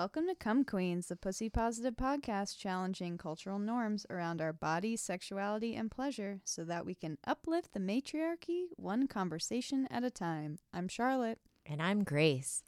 [0.00, 5.74] Welcome to Come Queens, the pussy positive podcast challenging cultural norms around our body, sexuality,
[5.74, 10.58] and pleasure so that we can uplift the matriarchy one conversation at a time.
[10.72, 11.38] I'm Charlotte.
[11.66, 12.62] And I'm Grace.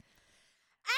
[0.85, 0.91] Ah!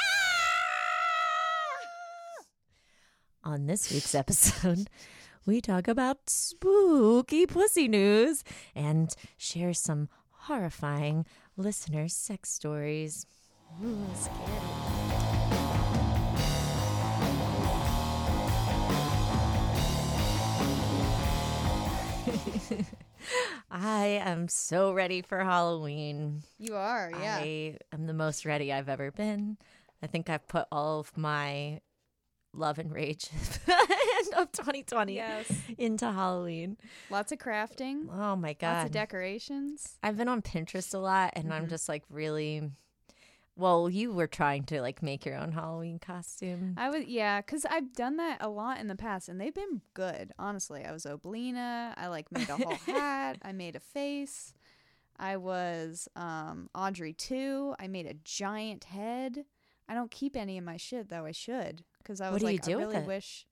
[3.46, 4.90] On this week's episode,
[5.46, 8.44] we talk about spooky pussy news
[8.76, 11.26] and share some horrifying
[11.56, 13.26] listener sex stories.
[13.82, 14.85] Ooh, scary.
[23.72, 26.44] I am so ready for Halloween.
[26.60, 27.38] You are, yeah.
[27.42, 29.58] I am the most ready I've ever been.
[30.02, 31.82] I think I've put all of my
[32.54, 33.30] love and rage
[34.38, 35.52] of 2020 Yes.
[35.78, 36.78] into Halloween.
[37.10, 38.86] Lots of crafting, Oh my lots god.
[38.88, 39.98] of decorations.
[40.02, 41.70] I've been on Pinterest a lot and I'm mm-hmm.
[41.70, 42.70] just like really
[43.58, 46.76] well, you were trying to like make your own Halloween costume.
[46.78, 49.82] I was, yeah, because I've done that a lot in the past and they've been
[49.94, 50.84] good, honestly.
[50.84, 51.94] I was Oblina.
[51.98, 53.38] I like made a whole hat.
[53.42, 54.54] I made a face.
[55.18, 57.72] I was um, Audrey II.
[57.80, 59.46] I made a giant head.
[59.88, 61.26] I don't keep any of my shit though.
[61.26, 63.08] I should because I What was do you like, do I really it?
[63.08, 63.46] wish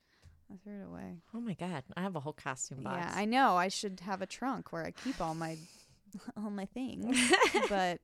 [0.51, 1.21] I threw it away.
[1.33, 2.97] Oh my god, I have a whole costume box.
[2.99, 3.55] Yeah, I know.
[3.55, 5.57] I should have a trunk where I keep all my
[6.37, 7.17] all my things,
[7.69, 8.01] but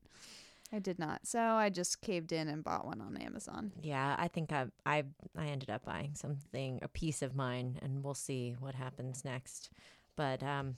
[0.72, 1.26] I did not.
[1.26, 3.72] So I just caved in and bought one on Amazon.
[3.82, 5.04] Yeah, I think I I
[5.38, 9.70] I ended up buying something a piece of mine and we'll see what happens next.
[10.16, 10.76] But um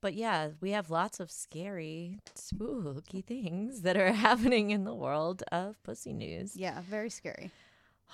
[0.00, 5.42] but yeah, we have lots of scary, spooky things that are happening in the world
[5.50, 6.56] of pussy news.
[6.56, 7.50] Yeah, very scary.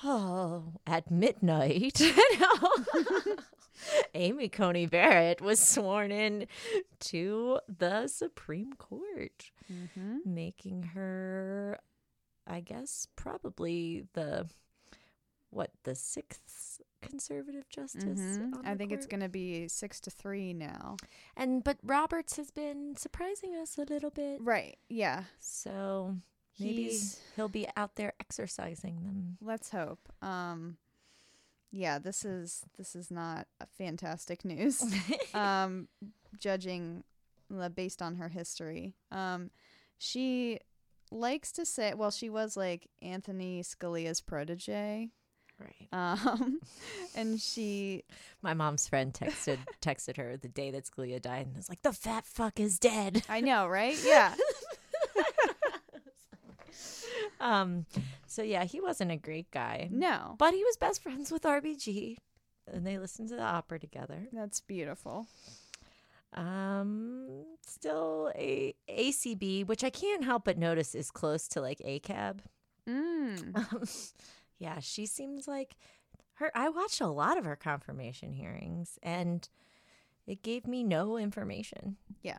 [0.03, 2.01] Oh, at midnight,
[4.15, 6.47] Amy Coney Barrett was sworn in
[7.01, 10.19] to the Supreme Court, Mm-hmm.
[10.27, 11.79] making her,
[12.47, 14.49] I guess, probably the
[15.51, 18.03] what the sixth conservative justice.
[18.21, 18.57] Mhm.
[18.59, 20.97] on I think it's going to be six to three now.
[21.37, 24.79] And but Roberts has been surprising us a little bit, Right.
[24.89, 25.25] Yeah.
[25.39, 26.17] so
[26.59, 29.39] maybe He's- he'll be out there exercising them.
[29.41, 30.09] Let's hope.
[30.23, 30.77] Um,
[31.75, 31.99] yeah.
[31.99, 34.85] This is this is not a fantastic news.
[35.35, 35.89] um,
[36.39, 37.05] judging
[37.57, 38.95] uh, based on her history.
[39.11, 39.51] Um,
[39.99, 40.61] she
[41.11, 45.11] likes to say, well, she was like Anthony Scalia's protege.
[45.61, 45.89] Right.
[45.93, 46.61] Um,
[47.17, 48.05] and she
[48.43, 51.93] My mom's friend texted texted her the day that Scalia died and was like, "The
[51.93, 53.97] fat fuck is dead." I know, right?
[54.05, 54.35] Yeah.
[57.45, 57.87] Um,
[58.27, 60.35] so yeah, he wasn't a great guy, No.
[60.39, 62.17] but he was best friends with RBG,
[62.73, 64.27] and they listened to the opera together.
[64.33, 65.27] That's beautiful.
[66.33, 72.39] Um, still a ACB, which I can't help but notice is close to like ACAB.
[72.89, 73.55] Mm.
[73.73, 73.85] Um,
[74.59, 75.77] yeah, she seems like
[76.35, 76.51] her.
[76.55, 79.47] I watched a lot of her confirmation hearings, and
[80.27, 81.97] it gave me no information.
[82.23, 82.39] Yeah.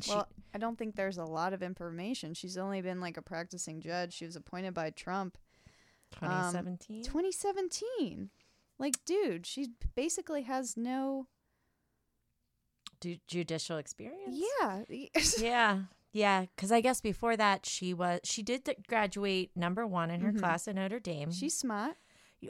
[0.00, 2.34] She- Well, I don't think there's a lot of information.
[2.34, 4.12] She's only been like a practicing judge.
[4.14, 5.38] She was appointed by Trump
[6.22, 7.04] um, 2017.
[7.04, 8.30] 2017.
[8.78, 11.26] Like, dude, she basically has no.
[13.00, 14.40] Ju- judicial experience.
[14.60, 14.82] Yeah.
[15.38, 15.78] yeah,
[16.12, 16.46] yeah.
[16.54, 20.38] Because I guess before that, she was she did graduate number one in her mm-hmm.
[20.38, 21.30] class at Notre Dame.
[21.30, 21.96] She's smart.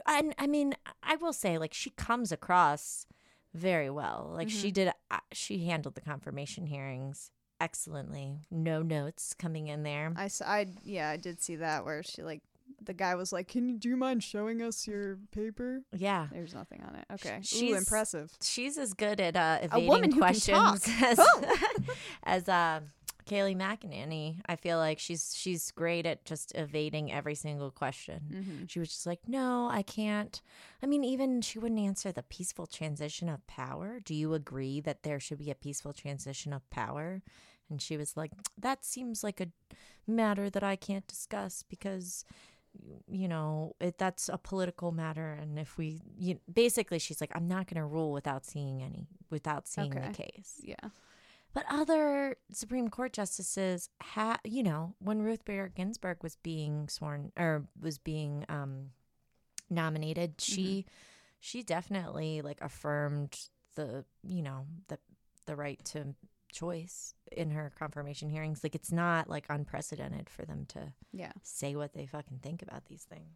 [0.06, 3.06] and I mean, I will say, like, she comes across
[3.52, 4.30] very well.
[4.34, 4.74] Like, she mm-hmm.
[4.74, 4.92] did.
[5.10, 8.38] Uh, she handled the confirmation hearings excellently.
[8.50, 10.12] No notes coming in there.
[10.16, 12.42] I, s- I- yeah, I did see that where she like
[12.82, 16.28] the guy was like, "Can you do you mind showing us your paper?" Yeah.
[16.32, 17.04] There's nothing on it.
[17.14, 17.38] Okay.
[17.38, 18.30] Ooh, she's- impressive.
[18.42, 20.88] She's as good at uh, evading woman who can questions talk.
[21.02, 21.20] as
[22.24, 22.80] as uh,
[23.26, 24.40] Kayleigh McEnany.
[24.46, 28.20] I feel like she's she's great at just evading every single question.
[28.32, 28.64] Mm-hmm.
[28.66, 30.40] She was just like, "No, I can't."
[30.82, 34.00] I mean, even she wouldn't answer the peaceful transition of power.
[34.04, 37.22] Do you agree that there should be a peaceful transition of power?
[37.70, 39.48] And she was like, "That seems like a
[40.06, 42.24] matter that I can't discuss because."
[43.06, 47.46] you know it, that's a political matter and if we you, basically she's like i'm
[47.46, 50.08] not going to rule without seeing any without seeing Okay.
[50.08, 50.88] the case Yeah.
[51.54, 57.32] But other supreme court justices ha you know when ruth bader ginsburg was being sworn
[57.38, 58.90] or was being um
[59.70, 60.84] nominated she
[61.40, 64.98] she definitely like affirmed the you know the
[65.46, 66.14] the right to
[66.52, 71.32] choice in her confirmation hearings like it's not like unprecedented for them to Yeah.
[71.42, 73.34] say what they fucking think about these things.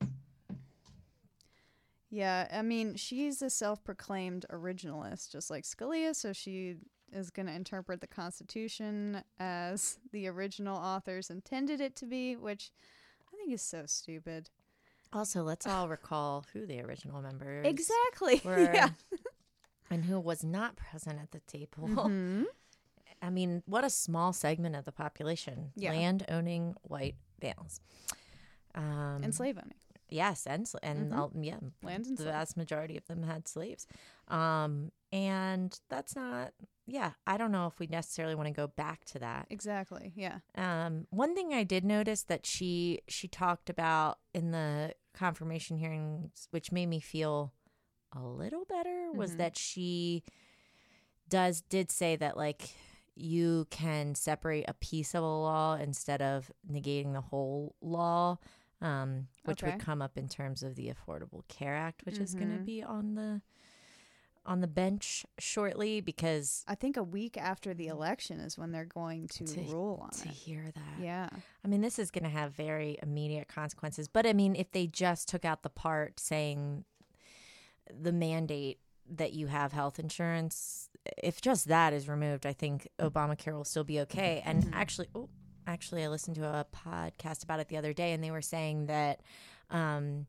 [2.10, 6.14] Yeah, I mean, she's a self-proclaimed originalist, just like Scalia.
[6.14, 6.76] So she
[7.12, 12.70] is going to interpret the Constitution as the original authors intended it to be, which
[13.32, 14.50] I think is so stupid.
[15.12, 18.40] Also, let's all recall who the original members Exactly.
[18.44, 18.90] were yeah.
[19.90, 21.88] and who was not present at the table.
[21.88, 22.44] Mhm.
[23.22, 25.72] I mean, what a small segment of the population.
[25.74, 25.90] Yeah.
[25.92, 27.80] Land owning white males.
[28.74, 29.74] Um, And slave owning.
[30.10, 31.44] Yes, and sl- and Mhm.
[31.44, 32.32] yeah, Land and the slave.
[32.34, 33.86] vast majority of them had slaves.
[34.28, 36.52] Um, and that's not.
[36.86, 39.46] Yeah, I don't know if we necessarily want to go back to that.
[39.50, 40.12] Exactly.
[40.16, 40.38] Yeah.
[40.54, 46.48] Um, one thing I did notice that she she talked about in the confirmation hearings,
[46.50, 47.52] which made me feel
[48.12, 49.36] a little better, was Mhm.
[49.38, 50.22] that she
[51.28, 52.70] does did say that like
[53.14, 58.38] you can separate a piece of a law instead of negating the whole law,
[58.80, 59.72] um, which Okay.
[59.72, 62.82] would come up in terms of the Affordable Care Act, which is going to be
[62.82, 63.42] on the
[64.46, 68.86] on the bench shortly because I think a week after the election is when they're
[68.86, 70.22] going to, To- rule on it.
[70.22, 70.34] to it.
[70.34, 71.28] hear that Yeah.
[71.62, 74.08] I mean, this is going to have very immediate consequences.
[74.08, 76.84] But I mean, if they just took out the part saying
[77.90, 78.78] the mandate
[79.10, 80.88] that you have health insurance,
[81.22, 84.42] if just that is removed, I think Obamacare will still be okay.
[84.46, 84.70] And Mhm.
[84.72, 85.28] actually, oh,
[85.68, 88.86] actually, I listened to a podcast about it the other day, and they were saying
[88.86, 89.20] that.
[89.70, 90.26] Um,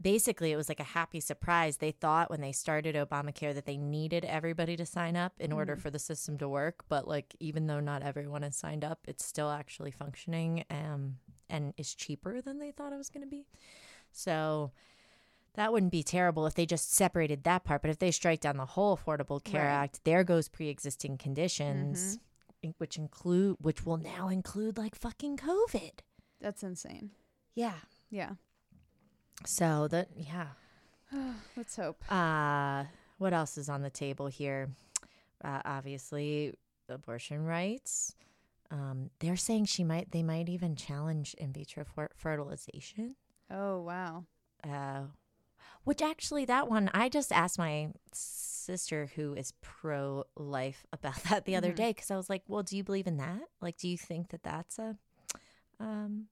[0.00, 1.78] Basically, it was like a happy surprise.
[1.78, 5.74] They thought when they started Obamacare that they needed everybody to sign up in order
[5.74, 5.80] Mhm.
[5.80, 6.84] for the system to work.
[6.88, 11.18] But like, even though not everyone has signed up, it's still actually functioning um,
[11.50, 13.48] and is cheaper than they thought it was going to be.
[14.12, 14.70] So
[15.54, 17.82] that wouldn't be terrible if they just separated that part.
[17.82, 19.82] But if they strike down the whole Affordable Care Right.
[19.82, 22.20] Act, there goes pre-existing conditions, in-
[22.78, 25.92] which include, which will now include like fucking COVID.
[26.40, 27.10] That's insane.
[27.54, 27.74] Yeah.
[28.10, 28.32] Yeah.
[29.44, 30.48] So that yeah.
[31.56, 32.02] Let's hope.
[32.10, 32.84] Uh,
[33.18, 34.70] what else is on the table here?
[35.44, 36.54] Uh, obviously,
[36.88, 38.14] abortion rights.
[38.70, 40.10] Um, they're saying she might.
[40.10, 43.16] They might even challenge in vitro fer- fertilization.
[43.50, 44.24] Oh, wow.
[44.62, 45.04] Uh,
[45.84, 51.44] which actually, that one I just asked my sister, who is pro life, about that
[51.44, 51.76] the other Mhm.
[51.76, 53.42] day because I was like, "Well, do you believe in that?
[53.60, 54.96] Like, do you think that that's a
[55.80, 56.26] um?"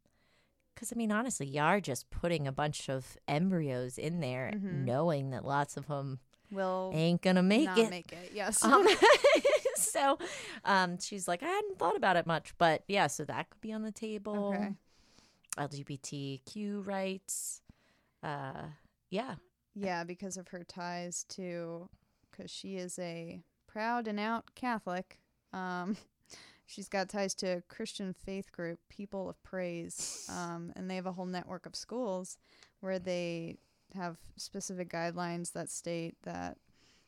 [0.74, 4.84] Because I mean, honestly, you are just putting a bunch of embryos in there, Mhm.
[4.84, 6.20] knowing that lots of them
[6.50, 7.88] Will ain't gonna make not it.
[7.90, 8.32] make it.
[8.34, 8.62] Yes.
[8.62, 8.86] Um,
[9.76, 10.18] so,
[10.66, 13.72] um, she's like, I hadn't thought about it much, but yeah, so that could be
[13.72, 14.52] on the table.
[14.54, 14.74] okay.
[15.56, 17.62] LGBTQ rights.
[18.22, 18.64] Uh,
[19.10, 19.36] yeah,
[19.74, 21.88] Yeah, because of her ties to,
[22.30, 25.18] because she is a proud and out Catholic.
[25.52, 25.96] Um,
[26.66, 31.06] she's got ties to a Christian faith group, People of Praise, um, and they have
[31.06, 32.38] a whole network of schools
[32.80, 33.58] where they
[33.94, 36.58] have specific guidelines that state that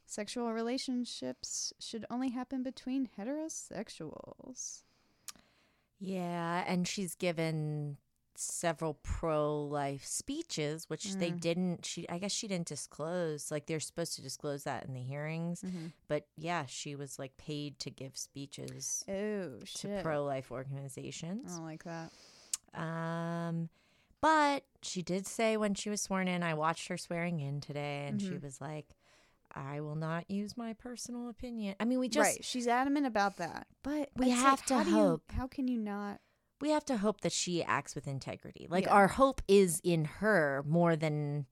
[0.06, 4.82] sexual relationships should only happen between heterosexuals.
[5.98, 7.96] yeah, and she's given
[8.40, 11.40] several pro-life speeches, which they Mm.
[11.40, 11.85] didn't.
[11.85, 13.50] She, I guess, she didn't disclose.
[13.50, 15.87] Like they're supposed to disclose that in the hearings, Mm-hmm.
[16.06, 21.52] but yeah, she was like paid to give speeches Oh to pro-life organizations.
[21.52, 22.12] I don't like that.
[22.75, 23.69] Um,
[24.20, 28.06] but she did say when she was sworn in, I watched her swearing in today,
[28.08, 28.43] and she Mhm.
[28.43, 28.94] was like,
[29.52, 31.75] I will not use my personal opinion.
[31.81, 34.85] I mean, we just right, she's adamant about that, but We it's like, have to
[34.85, 35.32] do you- hope.
[35.32, 36.20] how can you not?
[36.60, 38.66] We have to hope that she acts with integrity.
[38.69, 38.93] Like Yeah.
[38.94, 41.46] our hope is in her more than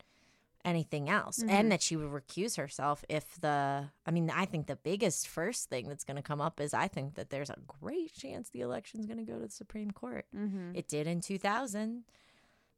[0.64, 1.48] anything else, Mhm.
[1.50, 3.90] and that she would recuse herself if the.
[4.04, 6.88] I mean, I think the biggest first thing that's going to come up is I
[6.88, 10.26] think that there's a great chance the election's going to go to the Supreme Court.
[10.34, 10.72] Mm-hmm.
[10.74, 12.04] It did in 2000.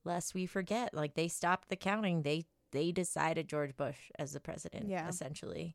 [0.04, 2.22] Lest we forget, like they stopped the counting.
[2.22, 5.08] They they decided George Bush as the president, Yeah.
[5.08, 5.74] essentially.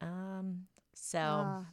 [0.00, 1.66] Um, so Ah,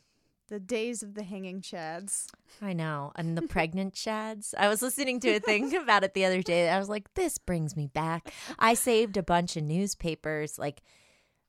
[0.50, 2.28] the days of the hanging chads.
[2.62, 4.54] I know, and the pregnant chads.
[4.58, 6.70] I was listening to a thing about it the other day.
[6.70, 8.34] I was like, this brings me back.
[8.58, 10.82] I saved a bunch of newspapers, like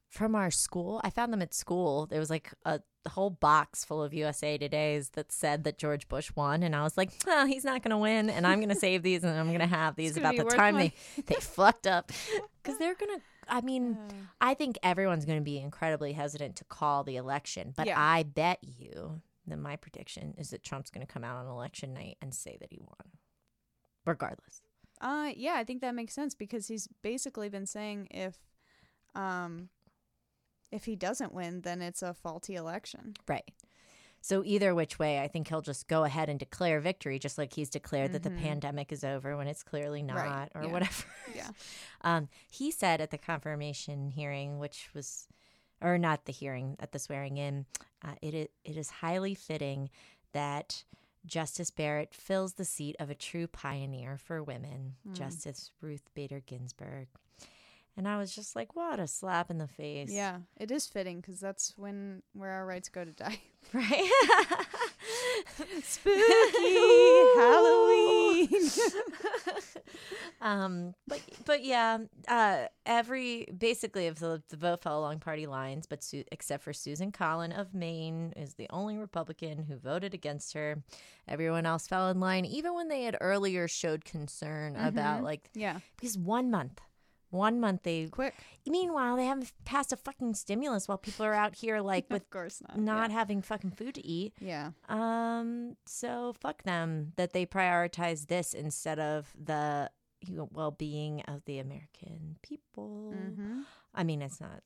[0.08, 1.00] from our school.
[1.02, 2.06] I found them at school.
[2.06, 6.30] There was like a whole box full of USA Today's that said that George Bush
[6.34, 8.74] won, and I was like, well, he's not going to win, and I'm going to
[8.74, 11.86] save these, and I'm going to have these about the time my- they they fucked
[11.86, 12.12] up,
[12.62, 13.20] because they're gonna.
[13.50, 17.74] I mean, Uh, I think everyone's going to be incredibly hesitant to call the election,
[17.76, 18.00] but Yeah.
[18.00, 21.92] I bet you that my prediction is that Trump's going to come out on election
[21.92, 23.18] night and say that he won,
[24.06, 24.62] regardless.
[25.02, 28.36] uh, yeah, I think that makes sense because he's basically been saying if,
[29.14, 29.70] um,
[30.70, 33.14] if he doesn't win, then it's a faulty election.
[33.26, 33.50] Right.
[34.22, 37.54] So either which way, I think he'll just go ahead and declare victory, just like
[37.54, 38.38] he's declared that the Mhm.
[38.42, 40.70] pandemic is over when it's clearly not, Right, or yeah.
[40.72, 41.04] whatever.
[41.34, 41.50] Yeah.
[42.02, 45.28] Um, he said at the confirmation hearing, which was,
[45.82, 47.66] or not the hearing, at the swearing in,
[48.02, 49.90] uh, it, it is highly fitting
[50.32, 50.84] that
[51.26, 55.14] Justice Barrett fills the seat of a true pioneer for women, Mm.
[55.14, 57.08] Justice Ruth Bader Ginsburg.
[57.96, 60.10] And I was just like, what a slap in the face.
[60.10, 63.40] Yeah, it is fitting because that's when where our rights go to die.
[63.74, 64.10] Right?
[65.82, 66.16] Spooky
[67.36, 68.48] Halloween.
[70.40, 75.86] um, but but yeah, uh, every basically if the, the vote fell along party lines,
[75.86, 80.54] but Su- except for Susan Collin of Maine is the only Republican who voted against
[80.54, 80.82] her.
[81.28, 85.80] Everyone else fell in line, even when they had earlier showed concern about like yeah,
[85.96, 86.80] because one month,
[87.30, 88.06] one month they.
[88.06, 88.34] quick.
[88.66, 92.30] Meanwhile, they haven't passed a fucking stimulus while people are out here like with of
[92.30, 92.78] course not.
[92.78, 94.34] not having fucking food to eat.
[94.40, 94.70] Yeah.
[94.88, 99.90] Um, so fuck them that they prioritize this instead of the
[100.22, 103.14] you know, well-being of the American people.
[103.16, 103.60] Mm-hmm.
[103.94, 104.62] I mean, it's not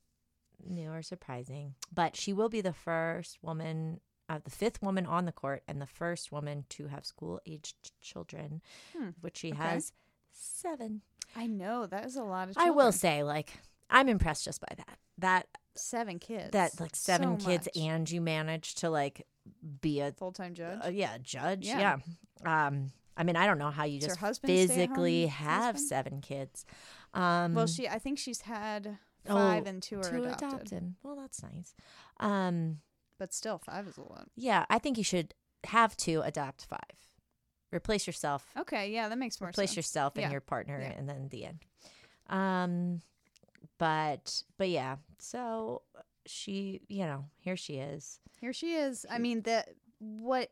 [0.67, 5.27] new or surprising, but she will be the first woman, uh, the fifth woman on
[5.27, 8.63] the court, and the first woman to have school-aged children,
[8.97, 9.63] Hmm, which she okay.
[9.63, 9.93] has
[10.33, 11.03] seven.
[11.37, 12.57] I know that is a lot of.
[12.59, 13.53] I will say, like,
[13.91, 14.99] I'm impressed just by that.
[15.19, 16.51] That seven kids.
[16.53, 17.83] that like seven So kids, much.
[17.85, 19.27] and you managed to like
[19.81, 20.79] be a full time judge.
[20.85, 21.67] uh, yeah, judge.
[21.67, 21.99] Yeah.
[22.45, 22.67] Yeah.
[22.67, 25.75] Um, I mean, I don't know how you Does just husband stay at physically have
[25.77, 25.89] Husband?
[25.89, 26.65] seven kids.
[27.15, 27.89] Um, well, she.
[27.89, 28.99] I think she's had
[29.29, 30.49] oh, five and two are two adopted.
[30.49, 30.95] adopted.
[31.03, 31.75] Well, that's nice.
[32.21, 32.79] Um,
[33.19, 34.29] But still, five is a lot.
[34.37, 35.35] yeah, I think you should
[35.67, 36.81] have to adopt five.
[37.75, 38.47] Replace yourself.
[38.57, 39.77] Okay, yeah, that makes more Replace sense.
[39.77, 40.31] yourself and Yeah.
[40.31, 40.93] your partner, Yeah.
[40.93, 41.65] and then the end.
[42.29, 43.03] Um,
[43.79, 45.83] but but yeah, so
[46.27, 48.21] she, you know, here she is.
[48.41, 49.05] Here she is.
[49.11, 50.51] I mean, that what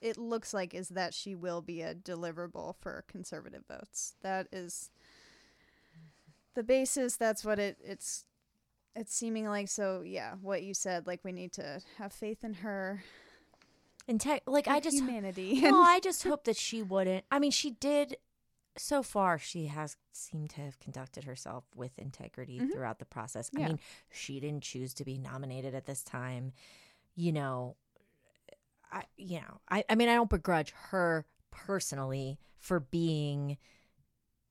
[0.00, 4.14] it looks like is that she will be a deliverable for conservative votes.
[4.22, 4.90] That is
[6.54, 7.16] the basis.
[7.16, 8.24] That's what it it's
[8.94, 9.68] it's seeming like.
[9.68, 13.02] So yeah, what you said, like we need to have faith in her.
[14.08, 15.60] And like I just humanity.
[15.64, 17.24] well, I just hope that she wouldn't.
[17.30, 18.16] I mean, she did.
[18.78, 22.72] So far, she has seemed to have conducted herself with integrity Mhm.
[22.72, 23.50] throughout the process.
[23.52, 23.64] Yeah.
[23.64, 26.52] I mean, she didn't choose to be nominated at this time.
[27.14, 27.76] You know,
[28.92, 33.56] I you know, I I mean, I don't begrudge her personally for being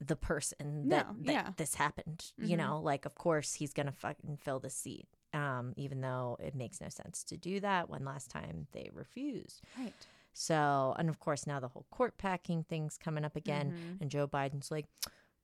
[0.02, 1.52] the person that, No, that yeah.
[1.58, 2.32] this happened.
[2.38, 2.58] You Mhm.
[2.58, 5.08] know, like of course he's gonna fucking fill the seat.
[5.36, 9.62] Um, even though it makes no sense to do that when last time they refused.
[9.78, 9.94] right.
[10.38, 13.72] So, and of course, now the whole court packing thing's coming up again.
[13.72, 14.02] Mhm.
[14.02, 14.86] And Joe Biden's like,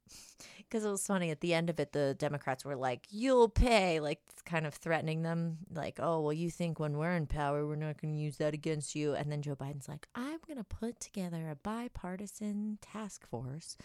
[0.58, 4.00] because it was funny at the end of it, the Democrats were like, you'll pay,
[4.02, 7.76] like kind of threatening them, like, oh, well, you think when we're in power, we're
[7.76, 9.14] not going to use that against you.
[9.14, 13.78] And then Joe Biden's like, I'm going to put together a bipartisan task force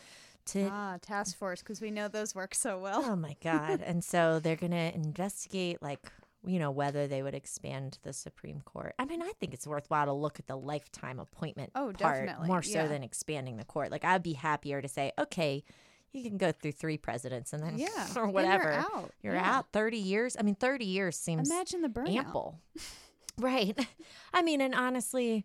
[0.47, 0.69] to.
[0.73, 3.03] Ah, task force because we know those work so well.
[3.05, 3.81] Oh my God.
[3.85, 6.00] and so they're going to investigate, like,
[6.47, 8.95] you know, whether they would expand the Supreme Court.
[8.99, 12.49] I mean, I think it's worthwhile to look at the lifetime appointment Oh, part definitely,
[12.49, 12.87] more so yeah.
[12.87, 13.91] than expanding the court.
[13.91, 15.65] Like, I'd be happier to say, okay,
[16.12, 18.73] you can go through three presidents and then, Yeah, or then you're whatever.
[18.73, 19.12] out.
[19.23, 19.57] You're Yeah.
[19.59, 20.37] out 30 years.
[20.38, 22.17] I mean, 30 years seems Imagine the burnout.
[22.17, 22.61] ample.
[23.38, 23.76] right.
[24.33, 25.45] I mean, and honestly,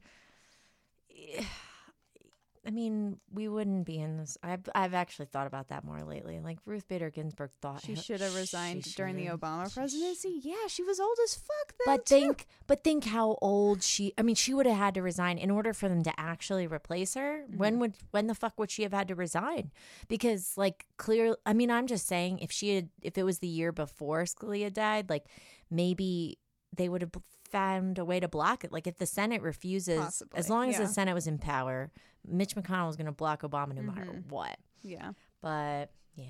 [2.65, 4.38] I mean, we wouldn't be in this.
[4.44, 6.39] I've I've actually thought about that more lately.
[6.39, 9.32] Like Ruth Bader Ginsburg thought She should have resigned during the.
[9.32, 10.39] Obama presidency.
[10.44, 11.98] Yeah, she was old as fuck then.
[11.98, 12.15] But too.
[12.15, 14.13] think, but think how old she.
[14.18, 17.15] I mean, she would have had to resign in order for them to actually replace
[17.15, 17.46] her.
[17.48, 17.58] Mm-hmm.
[17.58, 19.72] When would, when the fuck would she have had to resign?
[20.08, 21.36] Because, like, clear.
[21.46, 24.72] I mean, I'm just saying, if she had, if it was the year before Scalia
[24.72, 25.25] died, like,
[25.70, 26.38] maybe
[26.75, 27.12] they would have
[27.51, 28.72] found a way to block it.
[28.72, 30.86] Like, if the Senate refuses, Possibly, as long as yeah.
[30.86, 31.91] the Senate was in power,
[32.27, 34.29] Mitch McConnell was going to block Obama no matter Mhm.
[34.29, 34.58] what.
[34.84, 35.12] yeah.
[35.41, 36.25] But yeah,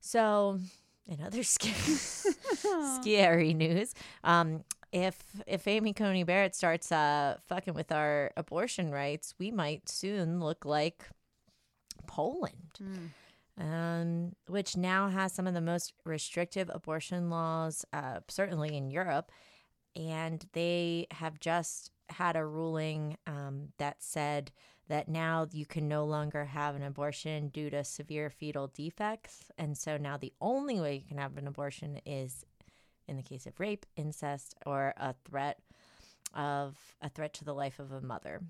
[0.00, 0.58] so
[1.06, 1.74] in other scary,
[3.00, 5.16] scary news, um, if
[5.46, 10.64] if Amy Coney Barrett starts uh fucking with our abortion rights, we might soon look
[10.64, 11.04] like
[12.06, 13.10] Poland, Mm.
[13.58, 19.30] um, which now has some of the most restrictive abortion laws, uh, certainly in Europe,
[20.00, 24.50] and they have just had a ruling um, that said
[24.88, 29.50] that now you can no longer have an abortion due to severe fetal defects.
[29.56, 32.44] And so now the only way you can have an abortion is
[33.06, 35.60] in the case of rape, incest, or a threat
[36.34, 38.40] of a threat to the life of a mother.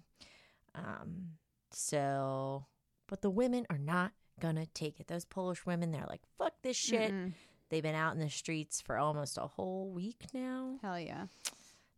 [0.74, 1.32] Um,
[1.72, 2.66] so,
[3.06, 5.08] but the women are not gonna take it.
[5.08, 7.12] Those Polish women, they're like, fuck this shit.
[7.12, 7.32] Mm-mm.
[7.70, 11.26] They've been out in the streets for almost a whole week now Hell yeah.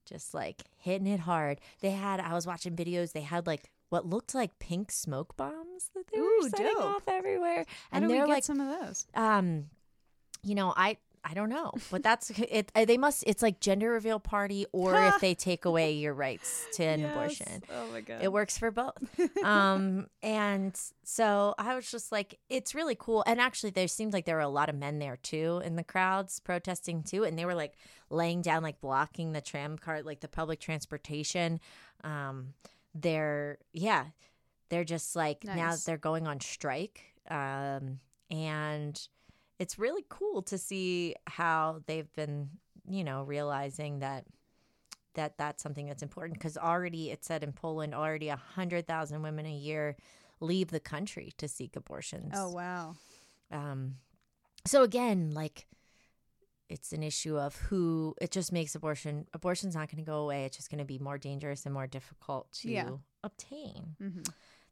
[0.07, 1.61] just like hitting it hard.
[1.81, 5.91] They had I was watching videos, they had like what looked like pink smoke bombs
[5.95, 6.85] that they Ooh, were setting dope.
[6.85, 7.65] off everywhere.
[7.91, 9.07] How and do we they're get like some of those?
[9.15, 9.67] um
[10.45, 12.73] you know, I I don't know, but that's it.
[12.75, 13.23] uh, They must.
[13.27, 17.63] It's like gender reveal party, or if they take away your rights to an abortion.
[17.73, 18.19] Oh my god.
[18.23, 18.99] It works for both.
[19.45, 23.23] um, and so I was just like, it's really cool.
[23.27, 25.85] And actually, there seemed like there were a lot of men there too in the
[25.85, 27.75] crowds protesting too, and they were like
[28.11, 31.61] laying down, like blocking the tram cart, like the public transportation.
[32.03, 32.55] Um,
[32.95, 34.07] they're yeah,
[34.71, 37.05] they're just like now they're going on strike.
[37.31, 39.01] Um, and
[39.63, 42.51] it's really cool to see how they've been,
[42.89, 44.25] you know, realizing that
[45.15, 49.23] that that's something that's important because already it said in Poland already a hundred thousand
[49.23, 49.97] women a year
[50.41, 52.33] leave the country to seek abortions.
[52.35, 52.95] oh wow.
[53.51, 53.97] Um,
[54.67, 55.67] so again, like
[56.69, 60.45] it's an issue of who it just makes abortion abortion's not going to go away.
[60.47, 62.91] It's just going to be more dangerous and more difficult to Yeah.
[63.23, 63.97] obtain.
[63.99, 64.23] hmm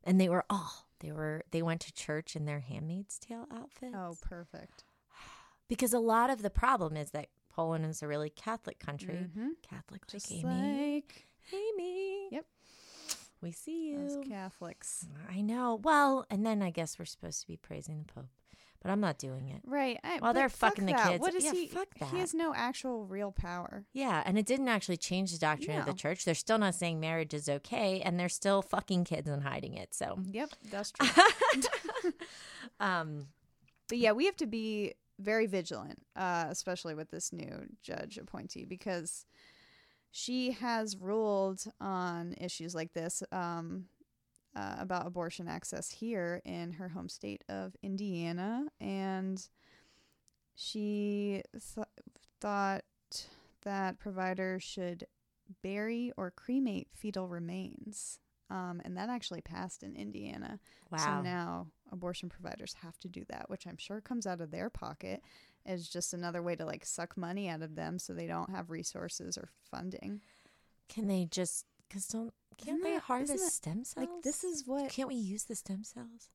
[0.04, 3.95] And they were all they were they went to church in their handmaid's tale outfits.
[3.97, 4.85] Oh, perfect.
[5.69, 9.26] because a lot of the problem is that Poland is a really Catholic country.
[9.37, 9.50] Mhm.
[9.62, 10.45] Catholic like Just Amy.
[10.45, 12.28] like Amy.
[12.30, 12.47] Yep.
[13.42, 14.23] We see those you.
[14.30, 15.07] Catholics.
[15.28, 15.80] I know.
[15.83, 18.28] Well, and then I guess we're supposed to be praising the Pope,
[18.82, 19.60] but I'm not doing it.
[19.66, 19.99] Right.
[20.02, 21.08] I, While they're fucking the that.
[21.08, 21.20] kids.
[21.20, 21.66] What is Yeah, he?
[21.68, 22.08] fuck that.
[22.10, 23.84] He has no actual real power.
[23.92, 26.25] Yeah, and it didn't actually change the doctrine of the church.
[26.25, 29.94] They're still not saying marriage is okay, and they're still fucking kids and hiding it.
[29.94, 31.08] So, Yep, that's true.
[32.80, 33.26] um,
[33.88, 38.64] But yeah, we have to be very vigilant, uh, especially with this new judge appointee,
[38.64, 39.26] because
[40.10, 43.84] she has ruled on issues like this um,
[44.57, 48.66] uh, about abortion access here in her home state of Indiana.
[48.80, 49.47] And
[50.54, 51.87] she th-
[52.40, 52.85] thought
[53.62, 55.07] that providers should
[55.62, 58.19] bury or cremate fetal remains.
[58.50, 60.59] Um, and that actually passed in Indiana.
[60.90, 60.99] wow.
[60.99, 64.69] So now abortion providers have to do that, which I'm sure comes out of their
[64.69, 65.23] pocket
[65.66, 68.71] as just another way to like suck money out of them so they don't have
[68.71, 70.21] resources or funding.
[70.88, 71.64] Can they just?
[71.90, 73.97] Because don't can't they harvest that- stem cells?
[74.09, 76.30] Like this is what Can't we use the stem cells?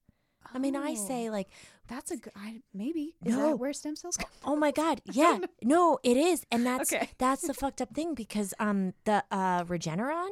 [0.54, 1.48] I mean, I Oh, say like,
[1.88, 3.56] that's a good I, maybe is No.
[3.56, 7.10] where stem cells come oh my god, yeah, no, it is, and that's Okay.
[7.18, 10.30] that's the fucked up thing because um the uh Regeneron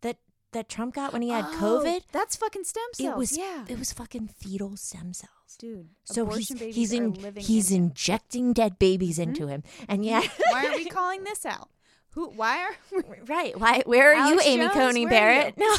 [0.00, 0.16] that
[0.52, 3.10] that Trump got when he had Oh, COVID, That's fucking stem cells.
[3.14, 3.64] it was yeah.
[3.68, 5.34] it was fucking fetal stem cells.
[5.58, 10.24] Dude, So he's he's in living he's in injecting dead babies into him, and yet
[10.52, 11.68] Why are we calling this out?
[12.12, 15.56] Who why are we right why where are Alex you Amy Jones, Coney Barrett?
[15.56, 15.66] No,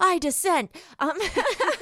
[0.00, 0.74] I dissent.
[0.98, 1.12] Um,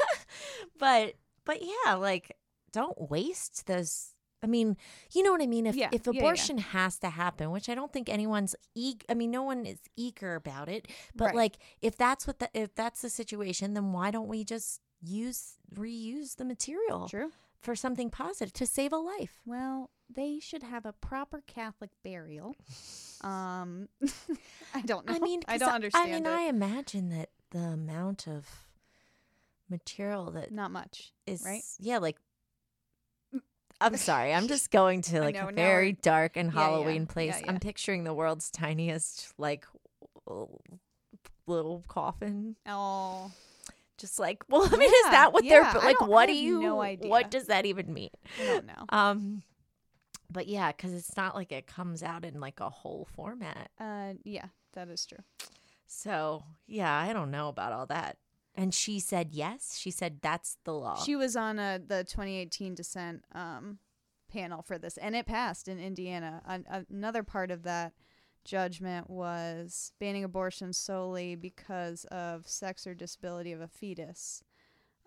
[0.79, 2.37] but but yeah, like
[2.73, 4.09] don't waste those.
[4.45, 4.77] I mean,
[5.13, 5.67] you know what I mean.
[5.67, 6.21] If Yeah, if yeah, yeah.
[6.21, 9.05] abortion has to happen, which I don't think anyone's eager.
[9.09, 10.89] I mean, no one is eager about it.
[11.15, 11.35] But Right.
[11.37, 15.55] like, if that's what the if that's the situation, then why don't we just use
[15.75, 17.31] reuse the material True.
[17.63, 19.41] For something positive to save a life?
[19.47, 22.55] Well, they should have a proper Catholic burial.
[23.25, 23.89] Um,
[24.75, 25.15] I don't know.
[25.15, 26.09] I mean, I don't understand.
[26.11, 26.29] I mean, it.
[26.29, 28.49] I imagine that the amount of
[29.71, 31.63] material that not much, is right?
[31.79, 32.17] yeah, like.
[33.81, 34.35] I'm sorry.
[34.35, 37.37] I'm just going to like know, a very dark and Yeah, yeah, Halloween place.
[37.41, 39.67] yeah, I'm picturing the world's tiniest like
[41.47, 42.57] little coffin.
[42.67, 43.31] Oh,
[44.03, 46.01] Just like, well, I mean, is that what yeah, they're like?
[46.01, 46.61] What do you?
[46.61, 47.09] no idea.
[47.09, 48.11] What does that even mean?
[48.41, 48.85] I don't know.
[48.89, 49.43] Um,
[50.29, 53.71] but yeah, because it's not like it comes out in like a whole format.
[53.79, 55.23] Uh, yeah, that is true.
[55.87, 58.17] So yeah, I don't know about all that.
[58.55, 59.77] And she said yes.
[59.79, 61.03] She said that's the law.
[61.03, 63.79] She was on uh, the 2018 dissent um,
[64.33, 66.43] panel for this, and it passed in Indiana.
[66.47, 67.93] An- another part of that
[68.45, 74.43] judgment was banning abortion solely because of sex or disability of a fetus,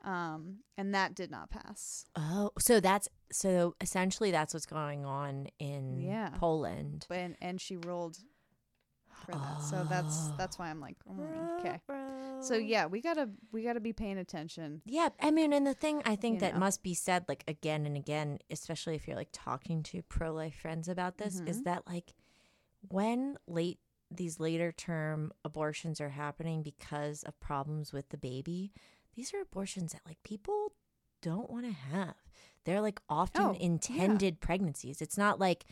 [0.04, 2.06] um, and that did not pass.
[2.16, 6.30] oh, so that's so essentially that's what's going on in Yeah.
[6.36, 7.08] Poland.
[7.10, 8.18] And, and she ruled
[9.26, 10.36] for that, so that's Oh.
[10.38, 11.80] that's why I'm like, mm, okay.
[12.42, 14.82] So yeah, we gotta we gotta be paying attention.
[14.86, 16.60] Yeah, I mean, and the thing I think You that know.
[16.60, 20.56] must be said, like again and again, especially if you're like talking to pro life
[20.56, 21.64] friends about this, is Mhm.
[21.64, 22.14] that like
[22.90, 23.80] when late
[24.12, 28.72] these later term abortions are happening because of problems with the baby,
[29.16, 30.74] these are abortions that like people
[31.22, 32.16] don't want to have.
[32.66, 33.66] They're like often Oh, yeah.
[33.66, 35.02] intended pregnancies.
[35.02, 35.66] It's not like,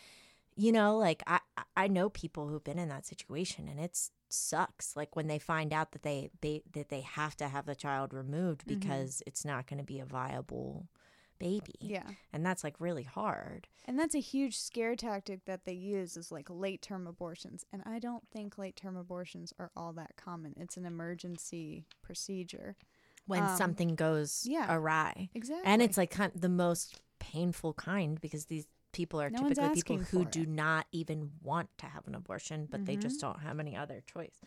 [0.55, 1.39] you know, like I
[1.75, 5.71] I- know people who've been in that situation and it's sucks like when they find
[5.71, 8.79] out that they, they that they have to have the child removed Mhm.
[8.79, 10.87] because it's not going to be a viable
[11.39, 12.07] baby Yeah.
[12.31, 16.31] and that's like really hard And that's a huge scare tactic that they use is
[16.31, 17.65] like late term abortions.
[17.73, 20.53] And I don't think late term abortions are all that common.
[20.57, 22.75] It's an emergency procedure.
[23.25, 24.73] when Um, something goes yeah.
[24.75, 25.65] awry Exactly.
[25.65, 29.97] and it's like kind the most painful kind because these people are No typically people
[29.97, 30.49] who do it.
[30.49, 33.01] not even want to have an abortion, but they Mhm.
[33.01, 34.39] just don't have any other choice.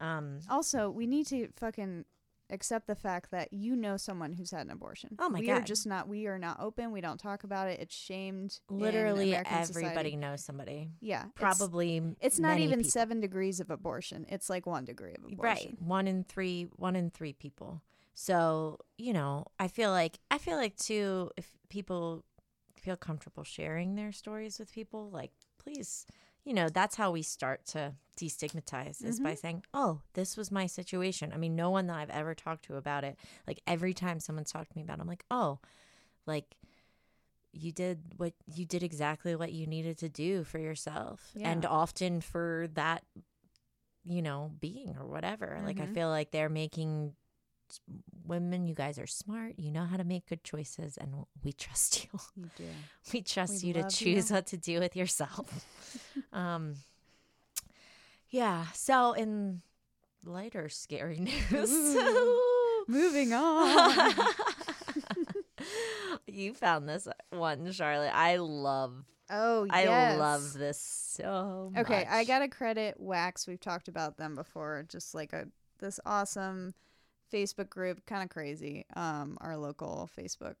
[0.00, 2.04] Um, Also, we need to fucking
[2.50, 5.16] accept the fact that you know someone who's had an abortion.
[5.18, 6.08] Oh my we are just not.
[6.08, 6.92] We are not open.
[6.92, 7.80] We don't talk about it.
[7.80, 8.60] It's shamed.
[8.68, 10.16] literally everybody society.
[10.16, 10.90] knows somebody.
[11.00, 11.96] Yeah, Probably.
[11.98, 12.90] m- It's, not even people.
[12.90, 14.26] seven degrees of abortion.
[14.28, 15.38] It's like one degree of abortion.
[15.42, 15.82] Right.
[15.82, 17.82] One in three one in three people.
[18.14, 22.24] So, you know, I feel like I feel like too if people
[22.76, 26.06] feel comfortable sharing their stories with people, like please,
[26.50, 30.66] you know, that's how we start to destigmatize is by saying, "Oh, this was my
[30.66, 34.18] situation." I mean, no one that I've ever talked to about it, like every time
[34.18, 35.60] someone's talked to me about it, I'm like, "Oh,
[36.26, 36.56] like
[37.52, 41.52] you did what you did exactly what you needed to do for yourself." yeah.
[41.52, 43.04] And often for that
[44.02, 45.60] you know, being or whatever.
[45.62, 45.94] Like I Mhm.
[45.94, 47.14] feel like they're making
[48.26, 49.54] women, you guys are smart.
[49.58, 52.18] You know how to make good choices and we trust you.
[52.36, 52.64] You do.
[53.12, 54.36] we trust We you to choose you.
[54.36, 55.64] what to do with yourself.
[56.32, 56.74] um
[58.30, 59.62] Yeah, so in
[60.24, 61.18] lighter scary
[61.52, 61.70] news.
[61.70, 62.84] Ooh.
[62.88, 64.14] Moving on.
[66.26, 68.12] you found this one, Charlotte.
[68.14, 71.82] I love oh, I love this so much.
[71.84, 73.46] Okay, I gotta credit Wax.
[73.46, 74.84] We've talked about them before.
[74.88, 75.46] Just like a
[75.78, 76.74] this awesome
[77.32, 78.84] Facebook group, kind of crazy.
[78.96, 80.56] Um, our local Facebook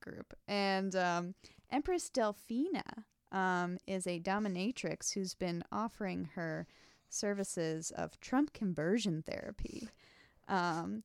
[0.00, 1.34] group, and um,
[1.70, 6.66] Empress Delphina um is a dominatrix who's been offering her
[7.08, 9.88] services of Trump conversion therapy.
[10.48, 11.04] Um.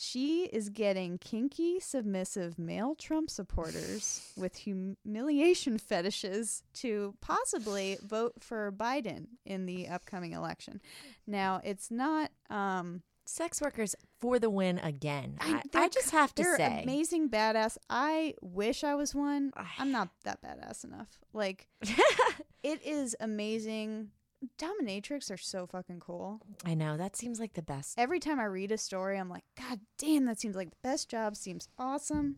[0.00, 8.70] She is getting kinky, submissive male Trump supporters with humiliation fetishes to possibly vote for
[8.70, 10.80] Biden in the upcoming election.
[11.26, 12.30] Now, it's not.
[12.48, 15.36] Um, sex workers for the win again.
[15.40, 16.82] I- I, just have to they're say.
[16.82, 17.76] amazing badass.
[17.90, 19.52] I wish I was one.
[19.78, 21.18] I'm not that badass enough.
[21.32, 21.68] Like,
[22.62, 24.10] it is amazing.
[24.56, 26.40] Dominatrix are so fucking cool.
[26.64, 27.98] I know that seems like the best.
[27.98, 31.10] Every time I read a story, I'm like, God damn, that seems like the best
[31.10, 31.36] job.
[31.36, 32.36] Seems awesome.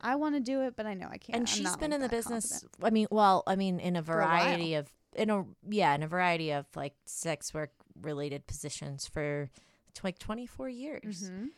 [0.00, 1.36] I want to do it, but I know I can't.
[1.36, 2.50] and I'm she's been like, in the business.
[2.50, 2.84] confident.
[2.84, 6.08] I mean, well, I mean, in a a variety of in a yeah, in a
[6.08, 7.70] variety of like sex work
[8.02, 9.48] related positions for
[9.96, 11.30] t- like 24 years.
[11.30, 11.48] Mhm.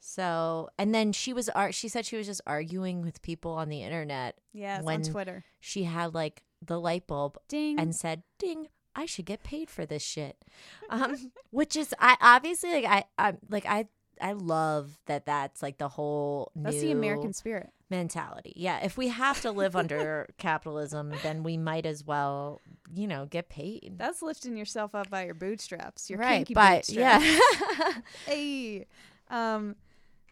[0.00, 3.68] So, and then she was ar- she said she was just arguing with people on
[3.68, 4.38] the internet.
[4.52, 5.44] Yes, When- on Twitter.
[5.60, 7.78] She had like the light bulb Ding.
[7.78, 10.44] and said, "Ding, I should get paid for this shit,"
[10.90, 13.88] um, which is I obviously like I I'm like I
[14.20, 17.70] I love that that's like the whole That's the American spirit.
[17.90, 18.52] mentality.
[18.56, 22.60] Yeah, if we have to live under capitalism, then we might as well,
[22.94, 23.94] you know, get paid.
[23.96, 26.08] That's lifting yourself up by your bootstraps.
[26.10, 27.24] Your right, but bootstraps.
[27.24, 27.92] yeah,
[28.26, 28.86] hey.
[29.30, 29.76] Um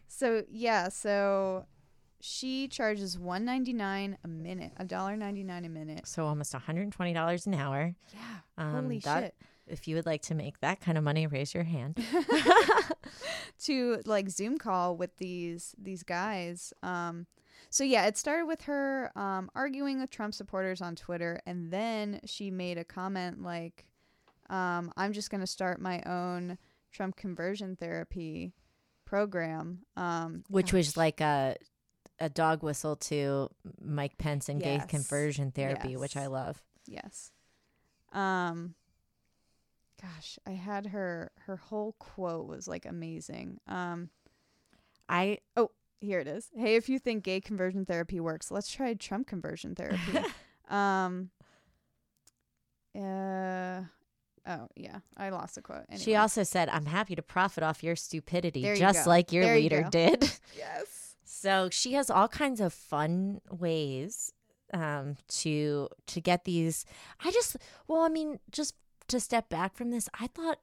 [0.07, 1.65] so yeah, so
[2.19, 6.07] she charges one ninety nine a minute, a dollar ninety nine a minute.
[6.07, 7.93] so almost one hundred and twenty dollars an hour.
[8.13, 8.19] Yeah.
[8.57, 9.35] Um, Holy that- shit.
[9.67, 12.03] If you would like to make that kind of money, raise your hand.
[13.63, 16.73] to like Zoom call with these these guys.
[16.83, 17.27] Um
[17.69, 22.21] so yeah, it started with her um arguing with Trump supporters on Twitter and then
[22.25, 23.85] she made a comment like
[24.49, 26.57] um I'm just going to start my own
[26.91, 28.53] Trump conversion therapy
[29.05, 29.79] program.
[29.95, 31.55] Um Which was like a
[32.19, 33.49] a dog whistle to
[33.79, 36.63] Mike Pence and gay conversion therapy, which I love.
[36.85, 37.31] Yes.
[38.13, 38.75] Um
[40.01, 43.59] gosh, I had her her whole quote was like amazing.
[43.67, 44.09] Um
[45.09, 46.49] I oh, here it is.
[46.55, 50.19] Hey, if you think gay conversion therapy works, let's try Trump conversion therapy.
[50.69, 51.31] um
[52.97, 53.81] uh
[54.47, 54.99] oh, yeah.
[55.15, 55.85] I lost the quote.
[55.89, 56.03] Anyway.
[56.03, 59.09] She also said, "I'm happy to profit off your stupidity, you just go.
[59.09, 59.89] like your There leader go.
[59.89, 61.15] did." Yes.
[61.23, 64.33] So she has all kinds of fun ways
[64.73, 66.85] um, to to get these.
[67.23, 67.57] I just,
[67.87, 68.73] well, I mean, just
[69.09, 70.59] to step back from this, I thought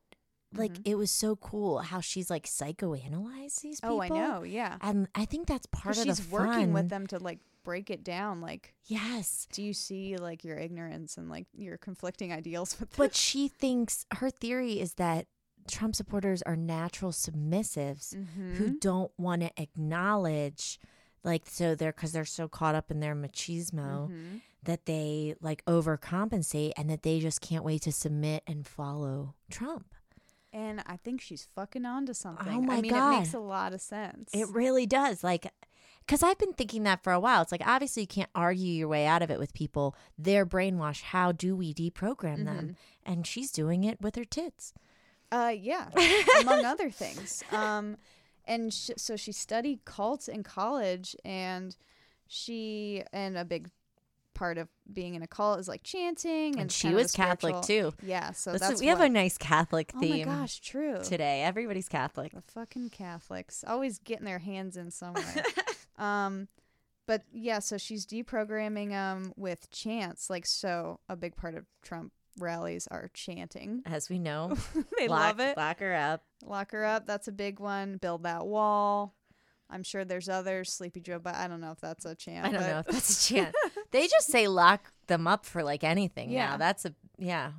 [0.56, 0.82] like Mhm.
[0.84, 3.96] it was so cool how she's like psychoanalyze these people.
[3.96, 4.42] Oh, I know.
[4.44, 4.78] Yeah.
[4.80, 8.04] and I think that's part of she's the working with them to like break it
[8.04, 12.94] down like Yes, do you see like your ignorance and like your conflicting ideals with
[12.96, 15.26] but she thinks her theory is that
[15.66, 18.54] Trump supporters are natural submissives mm-hmm.
[18.56, 20.78] who don't want to acknowledge
[21.22, 24.40] like so they're because they're so caught up in their machismo Mhm.
[24.64, 29.94] That they like overcompensate and that they just can't wait to submit and follow Trump.
[30.52, 32.46] And I think she's fucking onto something.
[32.48, 34.30] Oh my I mean, it makes a lot of sense.
[34.32, 35.24] It really does.
[35.24, 35.52] Like,
[36.06, 37.42] because I've been thinking that for a while.
[37.42, 39.96] It's like, obviously, you can't argue your way out of it with people.
[40.16, 41.02] They're brainwashed.
[41.02, 42.76] How do we deprogram them?
[43.04, 44.72] And she's doing it with her tits.
[45.32, 45.88] Uh, yeah,
[46.40, 47.42] among other things.
[47.50, 47.96] Um,
[48.44, 51.74] and sh- so she studied cults in college, and
[52.28, 53.70] she and a big
[54.34, 57.02] part of being in a cult is like chanting, and, And she kind of a
[57.02, 57.94] was Catholic too.
[58.02, 61.00] Yeah, so Listen, that's we have a nice Catholic oh my theme gosh, true.
[61.02, 61.42] today.
[61.42, 62.32] Everybody's Catholic.
[62.32, 65.44] The fucking Catholics always getting their hands in somewhere.
[65.98, 66.48] um,
[67.06, 70.28] but yeah, so she's deprogramming um with chants.
[70.28, 73.82] Like so, a big part of Trump rallies are chanting.
[73.86, 74.56] As we know,
[74.98, 75.56] they lock, love it.
[75.56, 76.24] Lock her up.
[76.44, 77.06] Lock her up.
[77.06, 77.96] That's a big one.
[77.98, 79.14] Build that wall.
[79.70, 80.72] I'm sure there's others.
[80.72, 82.46] Sleepy Joe, but I don't know if that's a chant.
[82.46, 83.54] I don't but- know if that's a chant.
[83.90, 86.50] they just say lock them up for like anything Yeah.
[86.50, 86.56] now.
[86.58, 87.52] That's a yeah.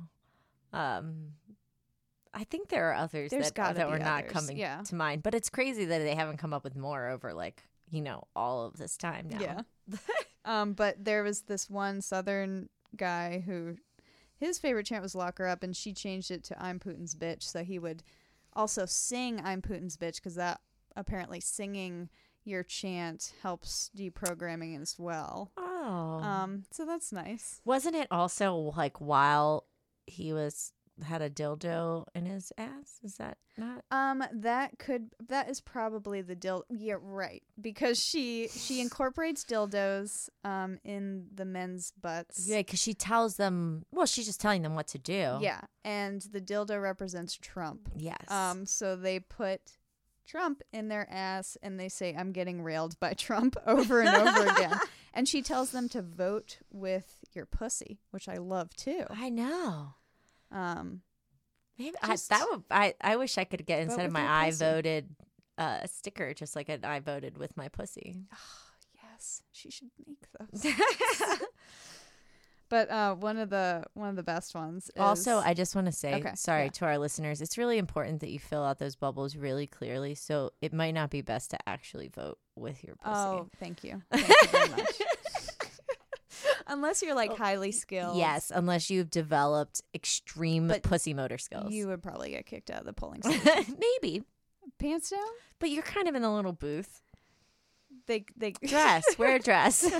[0.72, 1.32] Um
[2.34, 4.82] I think there are others There's that, that be were not coming yeah.
[4.82, 5.22] to mind.
[5.22, 8.66] But it's crazy that they haven't come up with more over like, you know, all
[8.66, 9.40] of this time now.
[9.40, 9.60] Yeah.
[10.44, 13.76] um, but there was this one Southern guy who
[14.38, 17.42] his favorite chant was "Lock her up," and she changed it to "I'm Putin's bitch,"
[17.44, 18.02] so he would
[18.52, 20.60] also sing "I'm Putin's bitch" because that
[20.96, 22.08] apparently singing
[22.44, 25.50] your chant helps deprogramming as well.
[25.56, 26.20] Oh.
[26.22, 27.60] Um, so that's nice.
[27.64, 29.64] Wasn't it also like while
[30.06, 30.72] he was
[31.04, 33.00] had a dildo in his ass?
[33.02, 33.84] Is that not?
[33.90, 36.64] Um, that could that is probably the dill.
[36.70, 37.42] Yeah, right.
[37.60, 42.48] Because she she incorporates dildos um in the men's butts.
[42.48, 43.84] Yeah, because she tells them.
[43.90, 45.38] Well, she's just telling them what to do.
[45.40, 47.90] Yeah, and the dildo represents Trump.
[47.96, 48.30] Yes.
[48.30, 49.60] Um, so they put
[50.26, 54.46] Trump in their ass and they say, I'm getting railed by Trump over and over
[54.46, 54.78] again.
[55.14, 59.04] And she tells them to vote with your pussy, which I love too.
[59.08, 59.94] I know.
[60.52, 61.00] Um,
[61.78, 62.64] Maybe I, that would.
[62.70, 64.64] I, I wish I could get instead of my I pussy.
[64.66, 65.08] voted
[65.56, 68.18] uh, sticker, just like an I voted with my pussy.
[69.02, 70.66] yes, she should make those.
[72.68, 74.86] But uh, one of the one of the best ones.
[74.94, 76.70] Is, also, I just want to say, Okay, sorry yeah.
[76.70, 77.40] to our listeners.
[77.40, 80.14] It's really important that you fill out those bubbles really clearly.
[80.14, 83.14] So it might not be best to actually vote with your pussy.
[83.14, 85.00] oh, thank you, thank you very much.
[86.68, 91.72] Unless you're like highly skilled, Yes, unless you've developed extreme But pussy motor skills.
[91.72, 93.76] you would probably get kicked out of the polling station.
[93.78, 94.24] Maybe,
[94.78, 95.20] Pants down?
[95.60, 97.02] but you're kind of in a little booth.
[98.06, 99.88] They they Dress, wear a dress.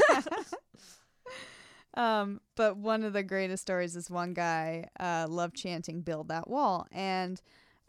[1.96, 6.48] Um, but one of the greatest stories is one guy uh, loved chanting "Build that
[6.48, 7.40] wall," and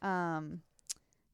[0.02, 0.62] um,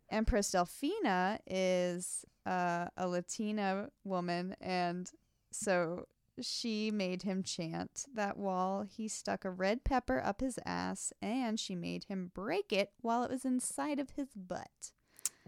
[0.10, 5.12] Empress Delfina is uh, a Latina woman, and
[5.52, 6.08] so
[6.42, 8.86] she made him chant that wall.
[8.90, 13.24] He stuck a red pepper up his ass, and she made him break it while
[13.24, 14.92] it was inside of his butt.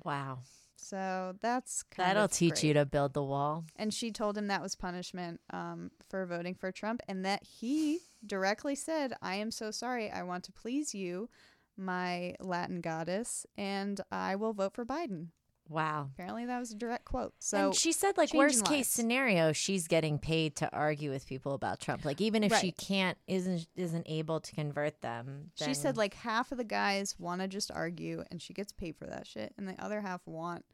[0.04, 0.40] wow,
[0.88, 3.66] So that's kind that'll teach you to build the wall.
[3.76, 8.02] And she told him that was punishment um, for voting for Trump, and that he
[8.24, 10.12] directly said, I am so sorry.
[10.12, 11.28] I want to please you,
[11.76, 15.30] my Latin goddess, and I will vote for Biden.
[15.68, 16.10] Wow.
[16.14, 17.34] Apparently, that was a direct quote.
[17.40, 21.54] So, and she said, like worst case scenario, she's getting paid to argue with people
[21.54, 22.06] about Trump.
[22.06, 25.52] Like even if she can't, isn't isn't able to convert them.
[25.56, 28.96] she said, like, half of the guys want to just argue, and she gets paid
[28.96, 30.66] for that shit, and the other half want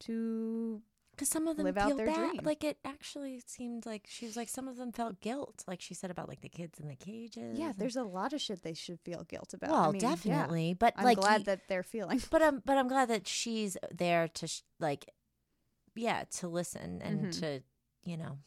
[0.00, 0.80] to.
[1.18, 2.30] Because some of them live feel out their bad.
[2.30, 2.40] dream.
[2.44, 5.64] Like it actually seemed like she was like some of them felt guilt.
[5.66, 7.58] Like she said about like the kids in the cages.
[7.58, 9.70] Yeah, there's a lot of shit they should feel guilt about.
[9.70, 10.74] well, I mean, yeah, definitely.
[10.74, 12.22] But I'm like, glad that they're feeling.
[12.30, 15.08] but I'm but I'm glad that she's there to sh- like,
[15.96, 17.40] yeah, to listen and Mhm.
[17.40, 17.60] to
[18.04, 18.38] you know,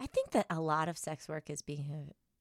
[0.00, 1.90] I think that a lot of sex work is being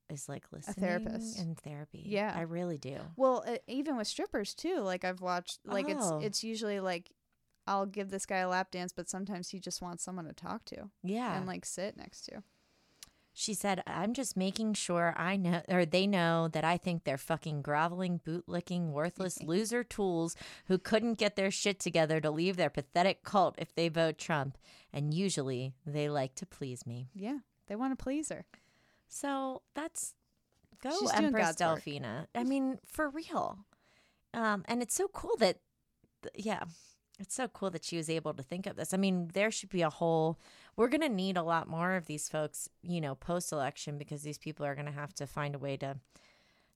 [0.09, 1.37] a, is like listening a therapist.
[1.39, 2.03] and therapy.
[2.05, 2.33] Yeah.
[2.35, 2.97] I really do.
[3.17, 4.79] Well, uh, even with strippers too.
[4.79, 6.19] Like I've watched, like Oh.
[6.19, 7.11] it's it's usually like
[7.67, 10.65] I'll give this guy a lap dance, but sometimes he just wants someone to talk
[10.65, 11.37] to Yeah.
[11.37, 12.43] and like sit next to.
[13.39, 17.19] She said, I'm just making sure I know, or they know that I think they're
[17.19, 22.71] fucking groveling, bootlicking, worthless loser tools who couldn't get their shit together to leave their
[22.71, 24.57] pathetic cult if they vote Trump.
[24.91, 27.09] And usually they like to please me.
[27.13, 28.45] Yeah, they want to please her.
[29.07, 30.15] So that's
[30.81, 31.83] go She's Empress God's work.
[31.85, 32.25] Delphina.
[32.33, 33.59] I mean, for real.
[34.33, 35.57] Um, and it's so cool that,
[36.23, 36.63] th- yeah,
[37.19, 38.93] it's so cool that she was able to think of this.
[38.93, 40.37] I mean, there should be a whole.
[40.75, 44.37] We're gonna need a lot more of these folks, you know, post election because these
[44.37, 45.97] people are gonna have to find a way to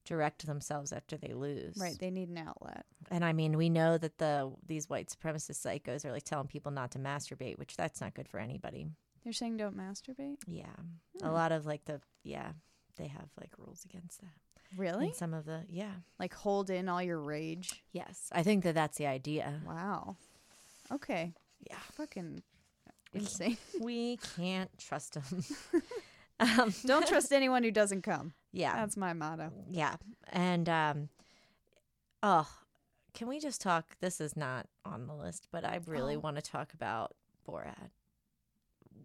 [0.06, 1.78] direct themselves after they lose.
[1.78, 2.86] Right, they need an outlet.
[3.12, 6.72] And I mean, we know that the these white supremacist psychos are like telling people
[6.72, 8.88] not to masturbate, which that's not good for anybody.
[9.24, 10.38] They're saying don't masturbate.
[10.48, 10.76] Yeah,
[11.20, 11.28] Hmm.
[11.28, 12.54] a lot of like the yeah,
[12.98, 14.32] they have like rules against that.
[14.76, 15.08] Really?
[15.08, 17.84] And some of the yeah, Like hold in all your rage.
[17.92, 19.62] yes, I think that that's the idea.
[19.68, 20.16] Wow.
[20.94, 21.34] Okay.
[21.70, 22.42] Yeah, Fucking
[23.14, 23.58] insane.
[23.82, 25.44] we can't trust them.
[26.40, 28.34] um, don't trust anyone who doesn't come.
[28.52, 29.52] yeah, That's my motto.
[29.70, 29.96] yeah,
[30.32, 31.10] and um,
[32.24, 32.48] oh,
[33.14, 33.86] can we just talk?
[34.00, 36.20] This is not on the list, but I really Oh.
[36.20, 37.14] want to talk about
[37.48, 37.90] Borat.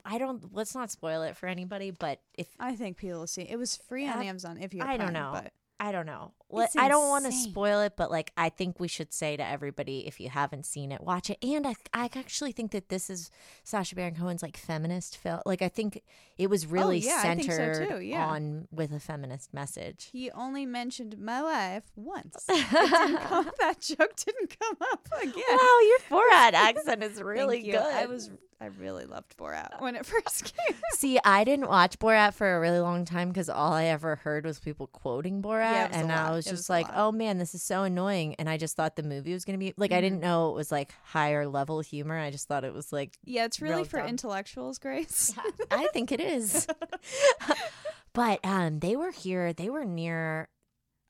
[0.05, 0.55] I don't.
[0.55, 1.91] Let's not spoil it for anybody.
[1.91, 3.43] But if I think people will see.
[3.43, 4.83] It was free on Uh, Amazon if you.
[4.83, 5.31] I don't know.
[5.33, 6.33] But I don't know.
[6.49, 9.45] It's I don't want to spoil it, but like I think we should say to
[9.47, 11.39] everybody if you haven't seen it, watch it.
[11.43, 13.31] And I, I actually think that this is
[13.65, 15.41] Sacha Baron Cohen's like feminist film.
[15.45, 16.03] Like I think
[16.39, 18.27] it was oh, really Oh, yeah, so centered too, yeah.
[18.27, 20.09] on with a feminist message.
[20.13, 22.45] he only mentioned my wife once.
[22.49, 25.33] Come, that joke didn't come up again.
[25.51, 27.77] Wow, your Borat accent is really good.
[27.77, 28.31] I was.
[28.59, 30.77] I really loved Borat when it first came.
[30.93, 34.47] See, I didn't watch Borat for a really long time because all I ever heard
[34.47, 36.31] was people quoting Borat, Yeah, it was a and I.
[36.37, 38.97] was It just was like, "Oh man, this is so annoying." And I just thought
[38.97, 42.19] the movie was gonna be like, I didn't know it was like higher level humor.
[42.19, 44.09] I just thought it was like, Yeah, it's really Real for dumb.
[44.09, 45.35] intellectuals, Grace.
[45.71, 46.67] I think it is.
[48.13, 49.53] but um, they were here.
[49.53, 50.49] They were near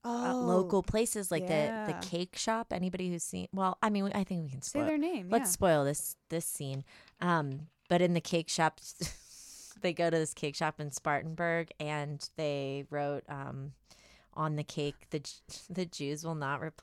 [0.05, 1.87] uh, local places like the Oh, yeah.
[1.87, 2.73] the cake shop.
[2.73, 3.49] Anybody who's seen?
[3.53, 5.29] Well, I mean, I think we can Say their name.
[5.31, 5.53] Let's yeah.
[5.53, 6.85] spoil this this scene.
[7.21, 8.81] Um, but in the cake shop,
[9.81, 13.73] they go to this cake shop in Spartanburg, and they wrote um,
[14.37, 15.22] on the cake, "the
[15.70, 16.83] the Jews will not repl-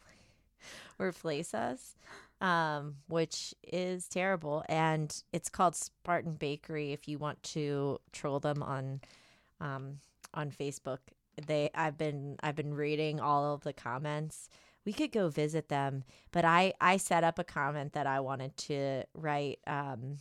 [1.00, 1.96] replace us,"
[2.42, 4.64] um, which is terrible.
[4.70, 6.94] And it's called Spartan Bakery.
[6.94, 9.02] If you want to troll them on
[9.62, 10.00] um,
[10.34, 11.00] on Facebook,
[11.48, 14.50] they I've been I've been reading all of the comments
[14.86, 18.56] we could go visit them but i i set up a comment that i wanted
[18.58, 20.18] to write um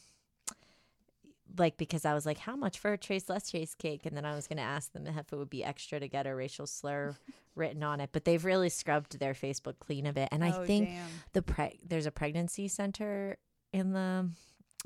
[1.59, 4.25] like because i was like how much for a trace less trace cake and then
[4.25, 6.67] i was going to ask them if it would be extra to get a racial
[6.67, 7.17] slur
[7.55, 10.65] written on it but they've really scrubbed their facebook clean of it and i Oh,
[10.65, 11.09] think damn.
[11.33, 13.37] the pre- there's a pregnancy center
[13.73, 14.29] in the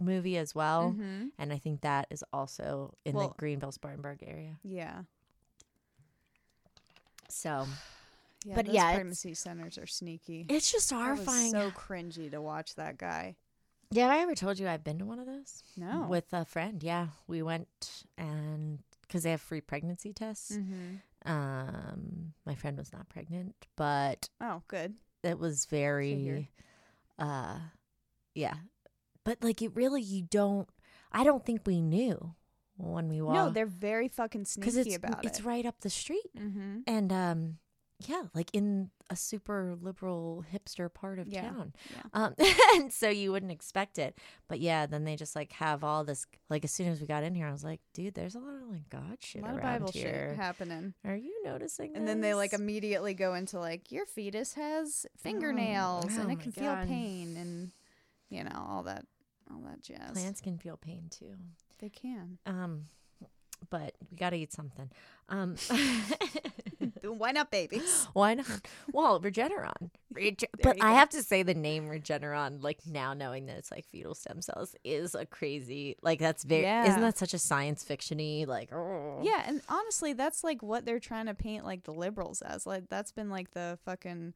[0.01, 1.31] movie as well Mhm.
[1.39, 5.03] and i think that is also in Well- the greenville spartanburg area Yeah.
[7.29, 7.67] so
[8.45, 10.47] Yeah, But those yeah, pregnancy centers are sneaky.
[10.49, 13.35] it's just horrifying so cringy to watch that guy.
[13.91, 16.07] Yeah have i ever told you i've been to one of those No.
[16.09, 16.83] with a friend.
[16.83, 20.53] Yeah, we went and because they have free pregnancy tests.
[20.57, 20.97] mm-hmm.
[21.31, 24.95] Um, my friend was not pregnant, but Oh, good.
[25.25, 26.49] it was very,
[27.19, 27.59] uh,
[28.35, 28.55] yeah.
[29.25, 30.69] But like it really, you don't.
[31.13, 32.35] I don't think we knew
[32.77, 33.35] when we walked.
[33.37, 35.27] No, they're very fucking sneaky it's about it's it.
[35.27, 36.79] It's right up the street, Mm-hmm.
[36.87, 37.59] and um,
[38.01, 41.73] yeah, like in a super liberal hipster part of Yeah, town.
[41.91, 42.03] yeah.
[42.13, 42.35] Um,
[42.77, 44.19] and so you wouldn't expect it.
[44.49, 46.27] But yeah, then they just like have all this.
[46.51, 48.63] Like as soon as we got in here, I was like, dude, there's a lot
[48.63, 50.31] of like God shit A lot of around Bible here.
[50.31, 50.95] shit happening.
[51.05, 51.97] Are you noticing?
[51.97, 56.33] And then they like immediately go into like your fetus has fingernails oh and my
[56.35, 57.71] it can feel pain and
[58.29, 59.07] you know all that
[59.51, 60.11] all that jazz.
[60.13, 61.35] plants can feel pain too.
[61.79, 62.39] They can.
[62.47, 62.87] Um,
[63.71, 64.91] but we got to eat something.
[65.29, 65.57] Um,
[67.03, 68.09] Why not babies?
[68.13, 68.47] why not?
[68.93, 69.91] Well, Regeneron.
[70.13, 70.95] Rege- but I go.
[70.95, 74.75] have to say the name Regeneron, like now knowing that it's like fetal stem cells,
[74.85, 75.97] is a crazy.
[76.03, 76.63] Like that's very.
[76.63, 76.89] Yeah.
[76.89, 78.47] Isn't that such a science fictiony?
[78.47, 79.21] Like, oh.
[79.23, 82.67] Yeah, and honestly, that's like what they're trying to paint like the liberals as.
[82.67, 84.35] Like that's been like the fucking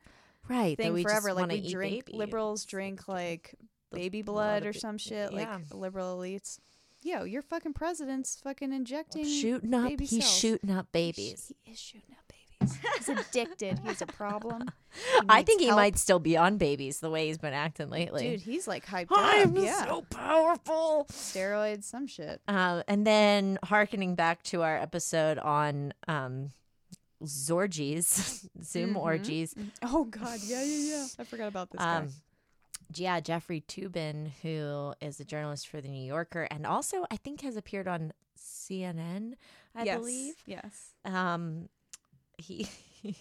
[0.48, 0.76] right.
[0.76, 1.32] thing forever.
[1.32, 2.18] Like we eat drink babies.
[2.18, 3.54] liberals drink like
[3.92, 5.32] baby blood blood or some shit.
[5.32, 5.38] yeah.
[5.38, 6.58] Like liberal elites.
[7.02, 9.90] Yo, your fucking president's fucking injecting shooting up.
[9.98, 10.38] He's cells.
[10.38, 11.52] shooting up babies.
[11.64, 12.78] He is shooting up babies.
[12.98, 13.78] He's addicted.
[13.86, 14.70] He's a problem.
[15.28, 15.78] I think he help.
[15.78, 18.30] might still be on babies the way he's been acting lately.
[18.32, 19.64] Dude, he's like hyped I'm up.
[19.64, 19.86] Yeah.
[19.86, 21.06] so powerful.
[21.10, 22.42] Steroids, some shit.
[22.48, 26.50] Um, and then harkening back to our episode on um,
[27.24, 29.00] Zorgies, Zoom Mhm.
[29.00, 29.54] orgies.
[29.82, 31.06] Oh God, yeah, yeah, yeah.
[31.18, 31.96] I forgot about this guy.
[31.96, 32.08] Um,
[32.94, 37.42] yeah, Jeffrey Toobin, who is a journalist for the New Yorker, and also I think
[37.42, 39.34] has appeared on CNN,
[39.74, 40.34] I yes, believe.
[40.46, 40.94] Yes.
[41.04, 41.68] Um,
[42.38, 42.66] he
[43.02, 43.14] he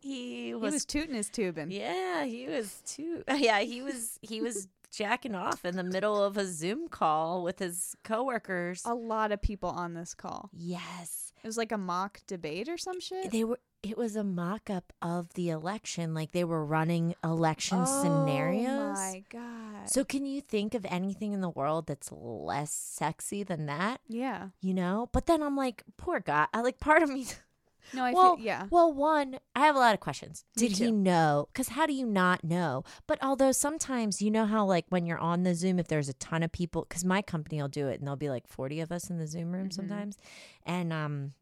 [0.00, 1.70] He was, was tooting his tubing.
[1.70, 3.22] yeah, he was too.
[3.36, 7.58] Yeah, he was he was jacking off in the middle of a Zoom call with
[7.60, 8.82] his coworkers.
[8.84, 10.50] A lot of people on this call.
[10.52, 11.21] Yes.
[11.42, 13.30] It was like a mock debate or some shit.
[13.30, 18.02] They were it was a mock-up of the election like they were running election Oh
[18.02, 18.70] scenarios.
[18.70, 19.88] Oh my god.
[19.90, 24.00] So can you think of anything in the world that's less sexy than that?
[24.06, 24.48] yeah.
[24.60, 25.08] You know?
[25.12, 26.46] But then I'm like, poor guy.
[26.54, 27.26] I like part of me
[27.94, 28.66] No, I well, feel yeah.
[28.70, 30.44] Well, one, I have a lot of questions.
[30.56, 31.48] Did he know?
[31.52, 32.84] Because how do you not know?
[33.06, 36.14] But although sometimes you know how, like, when you're on the Zoom, if there's a
[36.14, 38.90] ton of people, because my company will do it, and there'll be like 40 of
[38.92, 39.74] us in the Zoom room Mhm.
[39.74, 40.16] sometimes,
[40.64, 41.34] and um,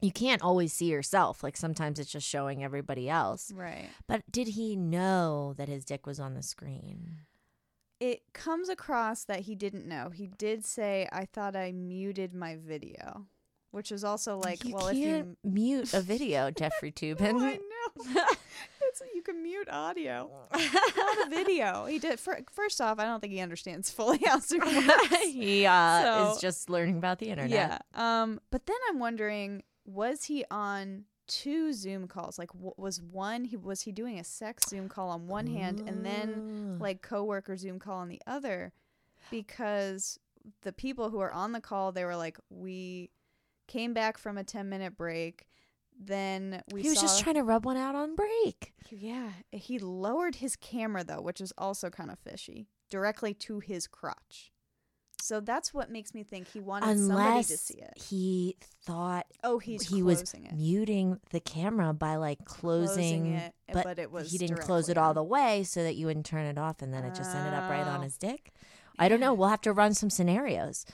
[0.00, 1.42] you can't always see yourself.
[1.42, 3.50] Like sometimes it's just showing everybody else.
[3.52, 3.88] Right.
[4.06, 7.22] But did he know that his dick was on the screen?
[8.00, 10.10] It comes across that he didn't know.
[10.10, 13.26] He did say, "I thought I muted my video,"
[13.74, 17.34] which is also like, you well, if you mute a video, Jeffrey Toobin.
[17.34, 17.52] Oh, I
[18.14, 18.24] know.
[18.82, 21.86] it's you can mute audio, not a video.
[21.86, 22.20] He did.
[22.20, 25.16] For, first off, I don't think he understands fully how Zoom works.
[25.24, 27.50] he uh, So- is just learning about the internet.
[27.50, 27.78] Yeah.
[28.22, 28.40] Um.
[28.50, 32.38] But then I'm wondering, was he on two Zoom calls?
[32.38, 35.82] Like, w- was one he was he doing a sex Zoom call on one hand
[35.86, 38.72] and then like coworker Zoom call on the other?
[39.30, 40.18] Because
[40.62, 43.10] the people who were on the call, they were like, we
[43.66, 45.46] came back from a 10 minute break.
[45.98, 48.72] Then we he was just trying to rub one out on break.
[48.90, 53.86] yeah, he lowered his camera though, which is also kind of fishy, directly to his
[53.86, 54.50] crotch.
[55.22, 57.94] So that's what makes me think he wanted somebody to see it.
[57.96, 60.52] he thought Oh, he's he was it.
[60.52, 64.98] muting the camera by like closing, it, but, but it was he didn't close it
[64.98, 67.54] all the way so that you wouldn't turn it off, and then it just ended
[67.54, 68.02] up right on Oh.
[68.02, 68.52] his dick.
[68.98, 69.34] I don't know.
[69.34, 70.86] We'll have to run some scenarios.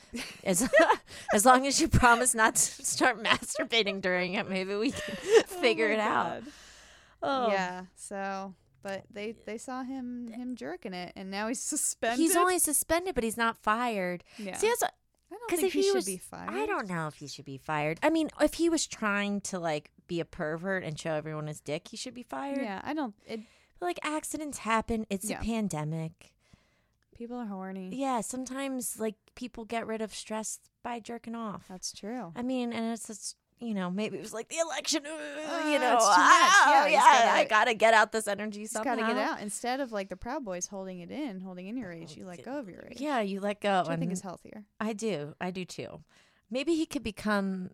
[0.45, 0.69] As
[1.35, 5.43] as long as you promise not to start masturbating during it, maybe we can oh
[5.47, 6.43] figure Oh my it out.
[7.23, 7.49] Oh.
[7.51, 7.83] Yeah.
[7.97, 12.19] So, but they they saw him him jerking it, and now he's suspended.
[12.19, 14.25] He's only suspended, but he's not fired.
[14.39, 14.57] yeah.
[14.57, 14.95] See, that's what-
[15.33, 16.51] I don't 'cause think if he, he should was- be fired.
[16.51, 18.01] I don't know if he should be fired.
[18.03, 21.61] I mean, if he was trying to like be a pervert and show everyone his
[21.61, 22.59] dick, he should be fired.
[22.63, 23.15] Yeah, I don't.
[23.27, 23.41] It,
[23.79, 25.07] But, like accidents happen.
[25.09, 25.39] It's Yeah.
[25.41, 26.33] a pandemic.
[27.21, 27.91] People are horny.
[27.93, 31.67] Yeah, sometimes like people get rid of stress by jerking off.
[31.69, 32.33] That's true.
[32.35, 35.03] I mean, and it's just you know maybe it was like the election.
[35.05, 36.17] uh, Uh, you know, it's too much.
[36.19, 38.95] ah, Yeah, yeah, gotta- I gotta get out this energy somehow.
[38.97, 41.93] gotta get out instead of like the Proud Boys holding it in, holding in your
[41.93, 42.17] age.
[42.17, 42.99] You let go of your age.
[43.03, 43.85] Yeah, you let go.
[43.87, 44.65] I think is healthier.
[44.81, 45.35] I do.
[45.39, 46.01] I do too.
[46.51, 47.69] Maybe he could become,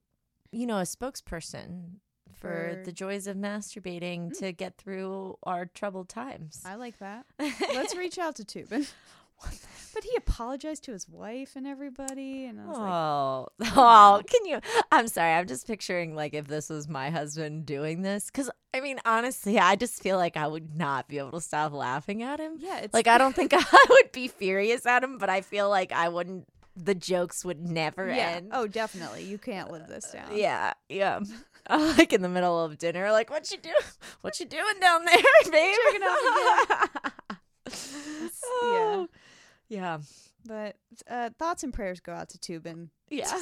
[0.50, 2.00] you know, a spokesperson
[2.34, 6.62] for, For- the joys of masturbating to get through our troubled times.
[6.66, 7.26] I like that.
[7.38, 8.90] Let's reach out to Toobin.
[9.94, 14.44] but he apologized to his wife and everybody, and I was like, Oh, oh, can
[14.46, 14.60] you?
[14.92, 15.32] I'm sorry.
[15.32, 18.30] I'm just picturing like if this was my husband doing this.
[18.30, 21.72] Cause I mean, honestly, I just feel like I would not be able to stop
[21.72, 22.56] laughing at him.
[22.58, 25.70] yeah, it's Like, I don't think I would be furious at him, but I feel
[25.70, 28.32] like I wouldn't, the jokes would never yeah.
[28.36, 28.50] end.
[28.52, 29.24] Oh, definitely.
[29.24, 30.36] You can't live this uh, down.
[30.36, 31.20] Yeah, yeah.
[31.70, 33.72] like in the middle of dinner, like, what you do?
[34.20, 35.16] What you doing down there,
[35.50, 35.76] babe?
[35.86, 37.22] Jerking off
[38.44, 39.08] Oh,
[39.68, 39.98] yeah,
[40.46, 40.76] But
[41.10, 42.88] uh, thoughts and prayers go out to Toobin.
[43.10, 43.36] yeah.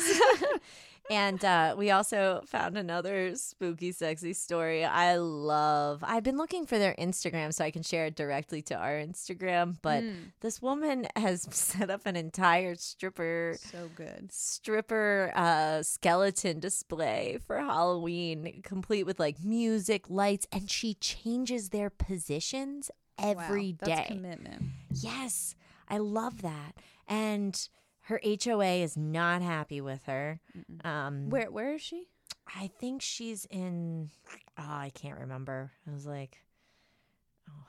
[1.11, 4.85] and uh, we also found another spooky, sexy story.
[4.87, 6.03] I love.
[6.03, 9.77] I've been looking for their Instagram so I can share it directly to our Instagram,
[9.83, 14.33] but Mm, this woman has set up an entire stripper so good.
[14.33, 21.91] stripper uh skeleton display for Halloween, complete with like music, lights, and she changes their
[21.91, 23.95] positions every wow, day.
[23.95, 24.63] That's commitment.
[24.91, 25.55] yes,
[25.89, 26.73] I love that.
[27.09, 27.69] And
[28.03, 30.41] her HOA is not happy with her.
[30.85, 32.09] Um, Where where is she?
[32.55, 34.11] I think she's in.
[34.59, 35.73] Oh, I can't remember.
[35.89, 36.39] I was like.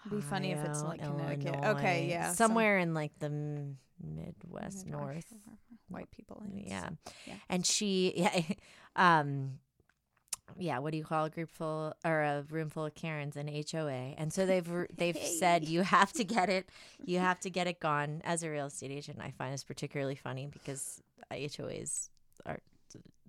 [0.06, 1.56] It'd be funny if it's, Ohio, like, Connecticut.
[1.56, 5.26] Illinois, Okay, yeah, some- somewhere in like the m- Midwest, North.
[5.90, 6.44] White people.
[6.54, 6.90] Yeah.
[7.26, 7.34] Yeah.
[7.50, 8.42] And she yeah
[8.96, 9.60] um
[10.58, 13.48] yeah, what do you call a group full or a room full of Karens an
[13.48, 14.14] HOA?
[14.18, 16.70] And so they've they've said you have to get it,
[17.04, 18.22] you have to get it gone.
[18.24, 21.02] As a real estate agent, I find this particularly funny because
[21.32, 22.10] HOAs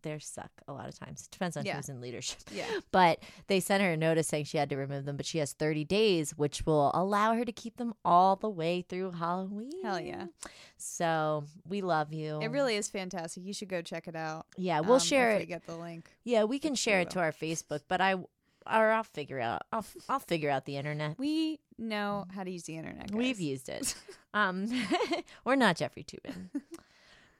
[0.06, 1.22] they suck a lot of times.
[1.22, 1.76] It depends on Yeah.
[1.76, 2.38] who's in leadership.
[2.52, 2.66] Yeah.
[2.92, 5.52] But they sent her a notice saying she had to remove them, but she has
[5.52, 9.70] 30 days, which will allow her to keep them all the way through Halloween.
[9.82, 10.26] Hell yeah.
[10.78, 12.38] So we love you.
[12.40, 13.44] It really is fantastic.
[13.44, 14.46] You should go check it out.
[14.56, 15.46] Yeah, we'll um, share it.
[15.46, 16.08] Get the link.
[16.24, 19.62] Yeah, we can share it to our Facebook, but I or I'll figure out.
[19.72, 21.18] I'll I'll figure out the internet.
[21.18, 23.10] We know how to use the internet.
[23.10, 23.16] Guys.
[23.16, 23.94] We've used it.
[24.34, 24.66] Um,
[25.46, 26.50] we're not Jeffrey Toobin,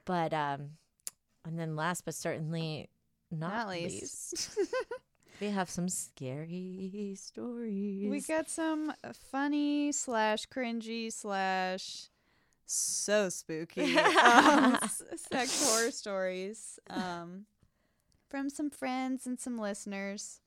[0.07, 0.71] but um,
[1.47, 2.89] and then last but certainly
[3.31, 4.59] not, Not least, least.
[5.41, 8.11] we have some scary stories.
[8.11, 8.93] we got some
[9.31, 12.09] funny slash cringy slash
[12.67, 14.77] so spooky um,
[15.33, 17.47] sex horror stories um,
[18.29, 20.41] from some friends and some listeners.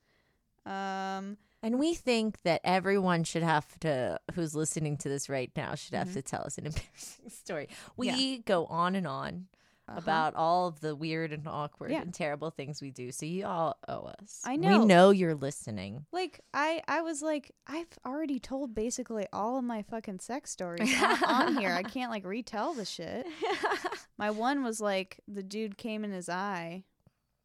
[0.66, 5.74] Um, and we think that everyone should have to, who's listening to this right now,
[5.74, 6.14] should have Mhm.
[6.14, 7.68] to tell us an embarrassing story.
[7.96, 8.36] We Yeah.
[8.44, 9.46] go on and on.
[9.90, 9.98] Uh-huh.
[10.00, 12.02] about all of the weird and awkward Yeah.
[12.02, 13.10] and terrible things we do.
[13.12, 14.40] So you all owe us.
[14.44, 14.80] I know.
[14.80, 15.10] We know.
[15.10, 16.06] you're listening.
[16.12, 20.92] like I, I was like, I've already told basically all of my fucking sex stories
[21.02, 21.72] on, on here.
[21.72, 23.26] I can't like retell the shit.
[24.18, 26.84] My one was like the dude came in his eye,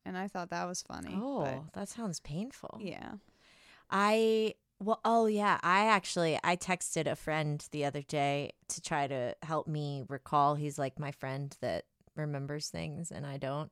[0.05, 1.17] and I thought that was funny.
[1.17, 2.79] oh, but that sounds painful.
[2.81, 3.13] yeah.
[3.89, 9.07] I well, oh yeah, I actually I texted a friend the other day to try
[9.07, 10.55] to help me recall.
[10.55, 11.85] He's like my friend that
[12.15, 13.71] remembers things and I don't.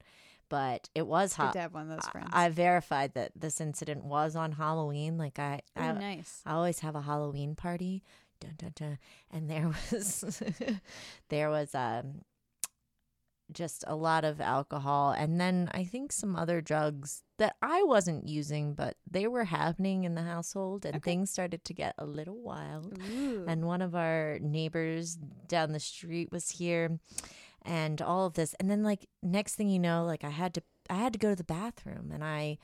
[0.49, 1.53] but it was hot.
[1.53, 2.29] to have one of those friends.
[2.31, 5.17] I verified that this incident was on Halloween.
[5.17, 6.41] Like I, oh, I, nice.
[6.45, 8.03] I always have a Halloween party.
[8.39, 8.97] Dun, dun, dun.
[9.31, 10.41] And there was
[11.29, 12.21] there was um
[13.51, 18.27] just a lot of alcohol and then I think some other drugs that I wasn't
[18.27, 21.11] using but they were happening in the household and Okay.
[21.11, 22.97] things started to get a little wild.
[23.11, 23.45] Ooh.
[23.47, 25.17] And one of our neighbors
[25.47, 26.99] down the street was here
[27.65, 30.61] and all of this and then like next thing you know like I had to
[30.89, 32.57] I had to go to the bathroom and I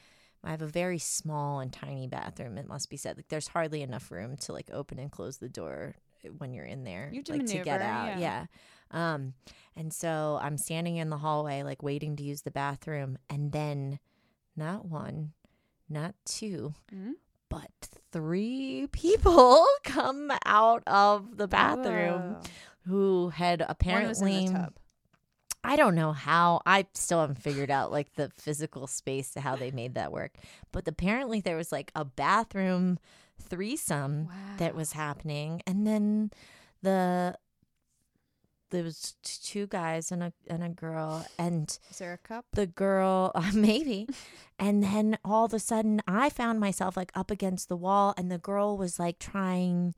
[0.43, 2.57] I have a very small and tiny bathroom.
[2.57, 3.17] It must be said.
[3.17, 5.95] Like there's hardly enough room to like open and close the door
[6.37, 8.17] when you're in there, You like to get out.
[8.19, 8.45] yeah.
[8.91, 9.13] Yeah.
[9.13, 9.33] Um,
[9.75, 13.99] and so I'm standing in the hallway, like waiting to use the bathroom, and then
[14.55, 15.33] not one,
[15.89, 17.13] not two, Mhm.
[17.49, 17.71] but
[18.13, 22.41] three people come out of the bathroom Whoa.
[22.85, 23.67] who had One
[24.07, 24.73] was in apparently.
[25.63, 26.61] I don't know how.
[26.65, 30.35] I still haven't figured out like the physical space to how they made that work.
[30.71, 32.97] But apparently there was like a bathroom
[33.41, 36.31] threesome that was happening, and then
[36.81, 37.37] the
[38.71, 42.45] there was two guys and a and a girl, and Is there a cup?
[42.53, 44.07] the girl uh, maybe,
[44.57, 48.31] and then all of a sudden I found myself like up against the wall, and
[48.31, 49.93] the girl was like trying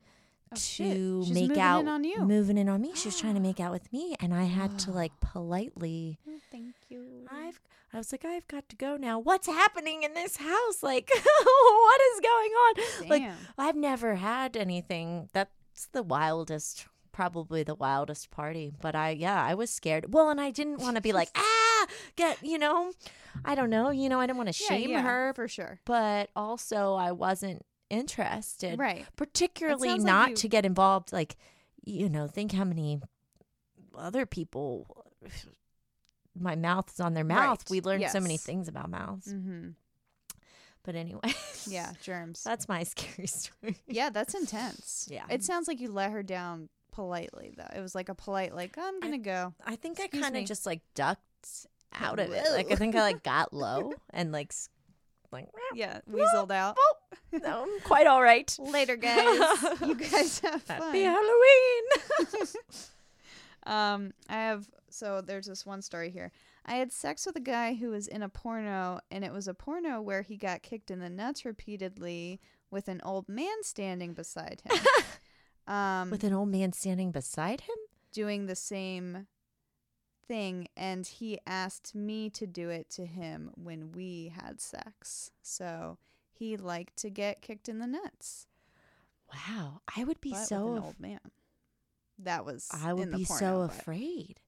[0.52, 2.92] Oh, to make out moving in on me.
[2.94, 6.18] She was trying to make out with me, and I had to like politely.
[6.28, 7.26] Oh, thank you.
[7.30, 7.60] I've
[7.94, 9.18] I was like, I've got to go now.
[9.18, 10.82] What's happening in this house?
[10.82, 11.10] Like,
[11.44, 13.08] what is going on?
[13.10, 13.22] Like,
[13.58, 15.28] I've never had anything.
[15.34, 18.72] That's the wildest, probably the wildest party.
[18.80, 20.14] But I, yeah, I was scared.
[20.14, 21.86] Well, and I didn't want to be like, ah,
[22.16, 22.92] get, you know,
[23.44, 25.78] I don't know, you know, I didn't want to Yeah, shame yeah, her, for sure.
[25.84, 27.62] but also I wasn't
[27.92, 29.04] interested Right.
[29.16, 31.36] particularly sounds like not you- to get involved like
[31.84, 33.00] you know think how many
[33.94, 35.04] other people
[36.34, 37.70] my mouth is on their mouth Right.
[37.70, 39.70] we learned so many things about mouths Mm-hmm.
[40.82, 41.34] but anyway
[41.66, 42.42] Yeah, germs.
[42.44, 45.06] that's my scary story yeah, that's intense.
[45.12, 45.24] Yeah.
[45.30, 47.68] It sounds like you let her down politely though.
[47.76, 49.54] It was like a polite like, I'm gonna go.
[49.64, 51.66] i think i kind of just like ducked
[52.00, 54.52] out of it like i think i like got low and like
[55.32, 56.76] like Yeah, weaseled out.
[57.32, 59.38] no, I'm quite all right Later guys.
[59.80, 60.82] you guys have fun.
[60.82, 62.46] happy halloween
[63.64, 66.32] Um, I have so there's this one story here.
[66.66, 69.54] I had sex with a guy who was in a porno, and it was a
[69.54, 74.62] porno where he got kicked in the nuts repeatedly with an old man standing beside
[74.64, 75.72] him.
[75.74, 77.76] um, with an old man standing beside him
[78.12, 79.26] doing the same
[80.26, 85.30] thing, and he asked me to do it to him when we had sex.
[85.42, 85.98] So
[86.32, 88.46] he liked to get kicked in the nuts,
[89.32, 91.20] wow i would be but so with an af- old man.
[92.18, 94.40] That was i would be porno, so afraid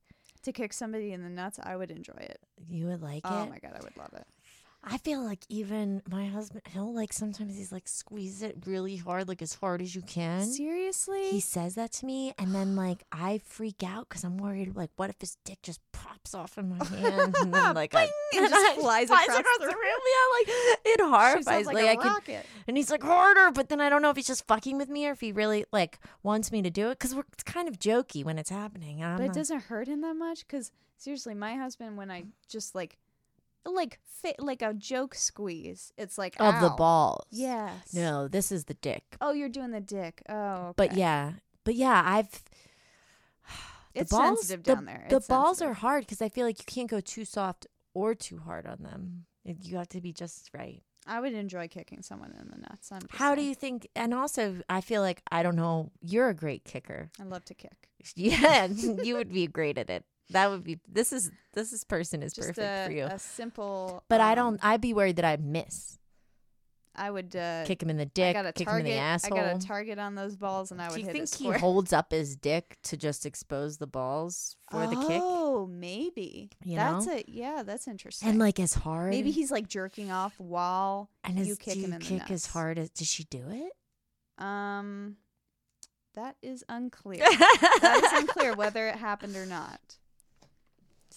[0.42, 1.58] to kick somebody in the nuts.
[1.62, 2.40] I would enjoy it.
[2.68, 3.46] You would like Oh it?
[3.46, 4.26] Oh my god, I would love it.
[4.86, 9.28] I feel like even my husband, he'll like sometimes he's like squeeze it really hard,
[9.28, 10.44] like as hard as you can.
[10.44, 11.30] Seriously?
[11.30, 14.76] He says that to me, and then like I freak out because I'm worried.
[14.76, 18.04] Like, what if his dick just pops off in my hand, and then like I,
[18.32, 19.26] It just flies across
[19.58, 19.74] the room?
[19.74, 21.66] Yeah, like it horrifies.
[21.66, 22.46] Like, like, I rocket.
[22.68, 25.06] and he's like harder, but then I don't know if he's just fucking with me
[25.06, 28.24] or if he really like wants me to do it because it's kind of jokey
[28.24, 28.98] when it's happening.
[29.00, 32.98] But it doesn't hurt him that much because seriously, my husband, when I just like,
[33.72, 37.26] like, fit like a joke squeeze, it's like of the balls.
[37.30, 37.92] Yes.
[37.94, 39.16] No, this is the dick.
[39.20, 40.22] Oh, you're doing the dick.
[40.28, 41.32] Oh, But yeah,
[41.64, 42.30] but yeah, I've
[43.94, 45.06] the it's balls, sensitive the, down there.
[45.08, 48.14] The It's balls are hard because I feel like you can't go too soft or
[48.14, 49.26] too hard on them.
[49.44, 50.82] You have to be just right.
[51.06, 52.90] I would enjoy kicking someone in the nuts.
[53.10, 53.86] How do you think?
[53.94, 55.90] And also, I feel like I don't know.
[56.00, 57.10] You're a great kicker.
[57.20, 57.90] I love to kick.
[58.16, 58.66] Yeah,
[59.02, 60.04] you would be great at it.
[60.30, 60.80] That would be.
[60.88, 63.04] This is this is person is Just perfect a, for you.
[63.04, 64.02] a simple.
[64.08, 64.64] But I um, don't.
[64.64, 65.98] I'd be worried that I'd miss.
[66.96, 68.36] I would uh, Kick him in the dick.
[68.36, 68.86] a Kick target.
[68.86, 69.38] him in the asshole.
[69.38, 71.92] I got a target on those balls, and I would do you think he holds
[71.92, 75.20] up his dick to just expose the balls for the kick?
[75.22, 76.50] Oh, maybe.
[76.62, 77.16] You that's know?
[77.16, 77.28] it.
[77.28, 78.28] Yeah, that's interesting.
[78.28, 79.10] And like as hard.
[79.10, 82.46] maybe he's like jerking off while and you as, kick him in the kick as
[82.46, 82.90] hard as.
[82.90, 84.42] did she do it?
[84.42, 85.16] Um,
[86.14, 87.18] that is unclear.
[87.24, 89.80] that is unclear whether it happened or not.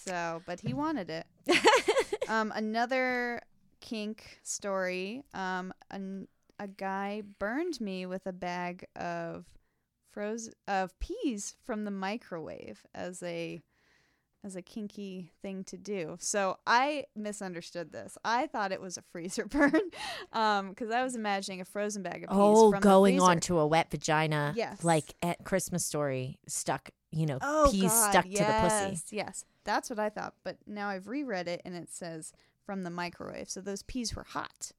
[0.04, 1.26] So, but he wanted it.
[2.28, 3.40] Um, another
[3.80, 5.22] kink story.
[5.32, 6.28] Um, an,
[6.58, 9.46] a guy burned me with a bag of
[10.12, 13.62] frozen of peas from the microwave as a
[14.44, 16.16] as a kinky thing to do.
[16.20, 18.18] So I misunderstood this.
[18.24, 19.80] I thought it was a freezer burn,
[20.34, 22.38] um, because I was imagining a frozen bag of peas.
[22.38, 23.30] Oh, going the freezer.
[23.32, 24.52] on to a wet vagina.
[24.54, 24.84] Yes.
[24.84, 26.90] like at Christmas Story, stuck.
[27.10, 29.16] You know, Oh, peas God, stuck yes, to the pussy.
[29.16, 30.32] Yes, That's what I thought.
[30.44, 32.32] But now I've reread it and it says
[32.64, 33.50] from the microwave.
[33.50, 34.72] So those peas were hot.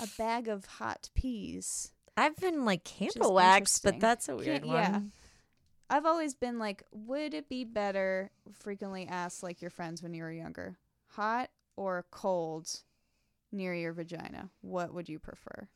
[0.00, 1.90] A bag of hot peas.
[2.16, 4.76] I've been like candle wax, but that's a weird Can't- one.
[4.76, 5.00] yeah.
[5.90, 8.30] I've always been like, would it be better?
[8.52, 10.76] Frequently asked like your friends when you were younger,
[11.08, 12.68] hot or cold
[13.50, 14.50] near your vagina.
[14.60, 15.66] What would you prefer?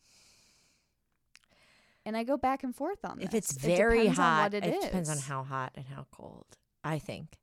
[2.04, 3.26] And I go back and forth on this.
[3.28, 6.46] If it's It very on hot, it, it depends on how hot and how cold.
[6.84, 7.38] I think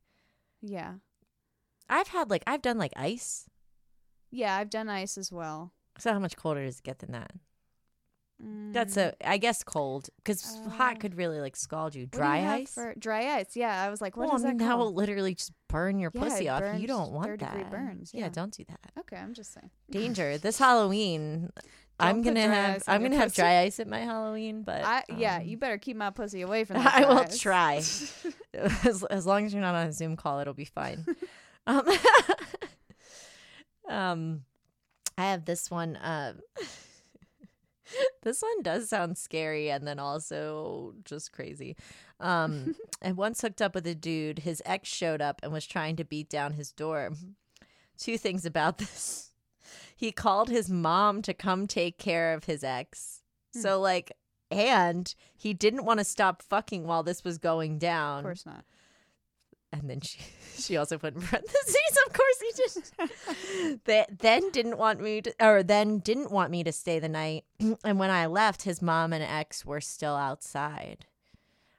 [0.60, 0.94] Yeah,
[1.90, 3.46] I've had like I've done like ice.
[4.30, 4.56] yeah.
[4.56, 5.72] I've done ice as well.
[5.98, 7.32] So how much colder does it get than that?
[8.72, 12.06] That's Mm, a I guess cold because Uh, hot could really like scald you.
[12.06, 12.72] Dry you ice.
[12.72, 13.54] for dry ice?
[13.54, 15.98] Yeah, I was like, what well, is I mean, that that will literally just burn
[15.98, 16.80] your Yeah, pussy off.
[16.80, 17.70] You don't want third degree that.
[17.70, 18.20] burns, Yeah.
[18.22, 18.28] yeah.
[18.30, 18.80] don't do that.
[19.00, 19.68] Okay, I'm just saying.
[19.90, 20.38] Danger.
[20.42, 21.50] This Halloween,
[21.98, 23.42] I'm Don't put gonna have I'm gonna have pussy.
[23.42, 26.64] dry ice at my Halloween, but I yeah, um, you better keep my pussy away
[26.64, 26.94] from that.
[26.94, 27.38] I will ice.
[27.38, 27.74] try.
[28.54, 31.04] as, as long as you're not on a Zoom call, it'll be fine.
[31.70, 31.88] Um,
[33.88, 34.42] um,
[35.16, 35.98] I have this one.
[36.02, 36.40] Um,
[38.22, 41.76] this one does sound scary and then also just crazy.
[42.18, 44.40] Um, I once hooked up with a dude.
[44.40, 47.10] His ex showed up and was trying to beat down his door.
[47.98, 49.30] Two things about this.
[49.94, 53.22] He called his mom to come take care of his ex.
[53.52, 53.60] Hmm.
[53.60, 54.12] So like
[54.50, 58.18] and he didn't want to stop fucking while this was going down.
[58.18, 58.64] Of course not.
[59.72, 60.18] And then she
[60.58, 63.80] she also put in parentheses, of course he did.
[63.84, 67.44] that then didn't want me to or then didn't want me to stay the night.
[67.84, 71.06] and when I left, his mom and ex were still outside.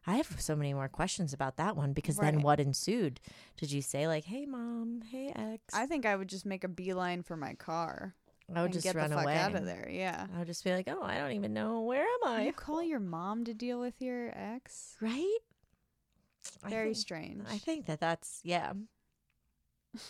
[0.08, 3.20] I have so many more questions about that one because then what ensued?
[3.56, 5.62] Did you say like, "Hey mom, hey ex"?
[5.74, 8.16] I think I would just make a beeline for my car
[8.56, 9.38] I would just run away.
[9.38, 9.88] out of there.
[9.90, 10.28] Yeah.
[10.34, 12.84] I would just be like, "Oh, I don't even know where am I?" You call
[12.84, 14.98] your mom to deal with your ex?
[15.00, 15.38] right?
[16.64, 17.44] I Very think- strange.
[17.50, 18.74] I think that that's yeah.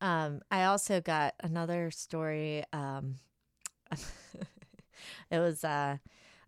[0.00, 2.64] um, I also got another story.
[2.72, 3.16] Um,
[5.30, 5.96] it was uh,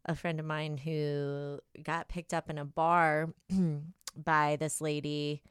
[0.05, 3.31] a friend of mine who got picked up in a bar
[4.17, 5.43] by this lady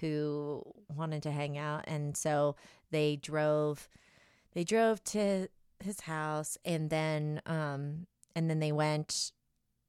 [0.00, 0.62] who
[0.94, 2.56] wanted to hang out, and so
[2.90, 3.88] they drove.
[4.52, 5.48] They drove to
[5.84, 9.32] his house, and then um, and then they went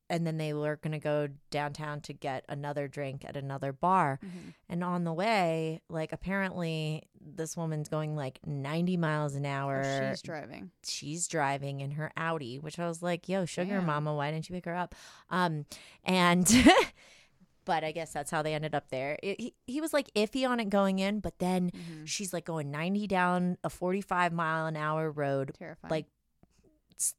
[0.09, 4.19] and then they were going to go downtown to get another drink at another bar.
[4.23, 4.53] Mhm.
[4.69, 9.81] And on the way, like apparently this woman's going like 90 miles an hour.
[9.85, 10.71] Oh, she's driving.
[10.85, 13.85] She's driving in her Audi, which I was like, "Yo, sugar Damn.
[13.85, 14.95] mama, why didn't you pick her up?"
[15.29, 15.65] Um
[16.05, 16.47] and
[17.65, 19.19] but I guess that's how they ended up there.
[19.21, 22.07] It, he, he was like iffy on it going in, but then Mhm.
[22.07, 25.91] she's like going 90 down a 45 mile an hour road Terrifying.
[25.91, 26.05] like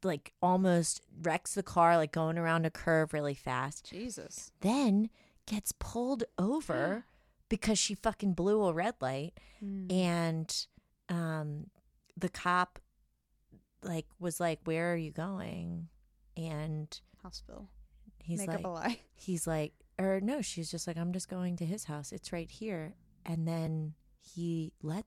[0.02, 4.50] like almost wrecks the car like going around a curve really fast Jesus.
[4.60, 5.08] then
[5.46, 7.04] gets pulled over
[7.48, 9.32] because she fucking blew a red light
[9.64, 9.92] Mm.
[9.92, 10.66] and
[11.08, 11.66] um
[12.16, 12.78] the cop
[13.82, 15.88] like was like where are you going
[16.36, 17.68] and Hospital.
[18.22, 19.00] he's Make like up a lie.
[19.14, 22.48] he's like or no she's just like i'm just going to his house it's right
[22.50, 22.94] here
[23.26, 25.06] and then he let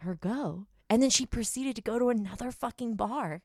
[0.00, 3.42] her go and then she proceeded to go to another fucking bar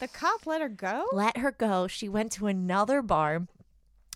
[0.00, 1.08] The cop let her go?
[1.12, 1.86] let her go.
[1.86, 3.46] She went to another bar,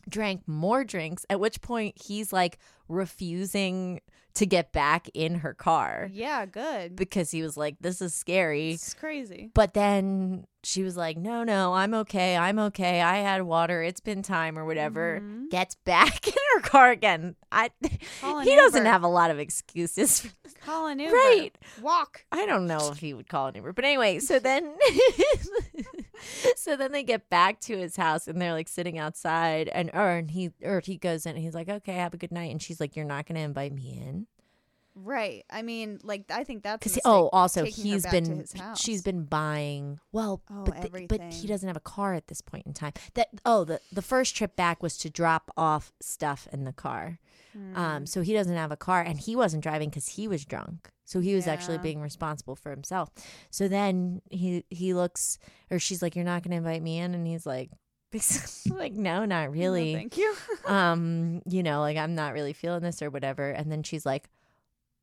[0.09, 4.01] drank more drinks, at which point he's like refusing
[4.35, 6.97] to get back in her car Yeah, good.
[6.97, 8.73] because he was like, This is scary.
[8.73, 9.51] It's crazy.
[9.55, 12.37] But then she was like, No, no, I'm okay.
[12.37, 13.01] I'm okay.
[13.01, 13.81] I had water.
[13.83, 15.21] It's been time or whatever.
[15.23, 15.51] Mhm.
[15.51, 17.37] Gets back in her car again.
[17.53, 17.71] I
[18.21, 18.91] Call he doesn't Uber.
[18.91, 20.27] have a lot of excuses.
[20.65, 21.15] Call an Uber.
[21.15, 21.57] Right.
[21.81, 22.25] Walk.
[22.33, 24.75] I don't know if he would call an Uber, but anyway, so then,
[26.57, 30.11] so then they get back to his house and they're like sitting outside, and or
[30.11, 32.63] and he or he goes in and he's like, "Okay, have a good night," and
[32.63, 34.27] she's like, "You're not going to invite me in."
[34.97, 35.45] Right.
[35.51, 38.45] I mean, like I think that's Because oh, also he's been
[38.77, 42.41] she's been buying well, Oh, but the- but he doesn't have a car at this
[42.41, 42.93] point in time.
[43.15, 47.19] That oh the the first trip back was to drop off stuff in the car.
[47.53, 47.77] Hmm.
[47.77, 50.91] Um, so he doesn't have a car, and he wasn't driving because he was drunk.
[51.07, 53.11] So he was actually being responsible for himself.
[53.51, 55.39] So then he he looks,
[55.71, 57.71] or she's like, "You're not going to invite me in," and he's like,
[58.71, 59.95] "Like, no, not No, really.
[59.95, 60.35] thank you.
[60.67, 64.31] um, you know, like I'm not really feeling this or whatever." And then she's like,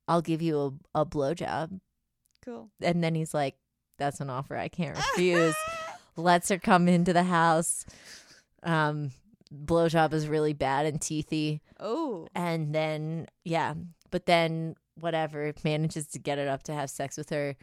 [0.07, 1.79] "I'll give you a a blowjob,"
[2.43, 2.69] cool.
[2.81, 3.55] and then he's like,
[3.99, 5.55] "That's an offer I can't refuse."
[6.17, 7.85] Lets her come into the house.
[8.63, 9.11] Um,
[9.53, 12.27] blowjob is really bad and teethy Oh.
[12.33, 13.73] and then yeah
[14.11, 17.55] but then whatever manages to get it up to have sex with her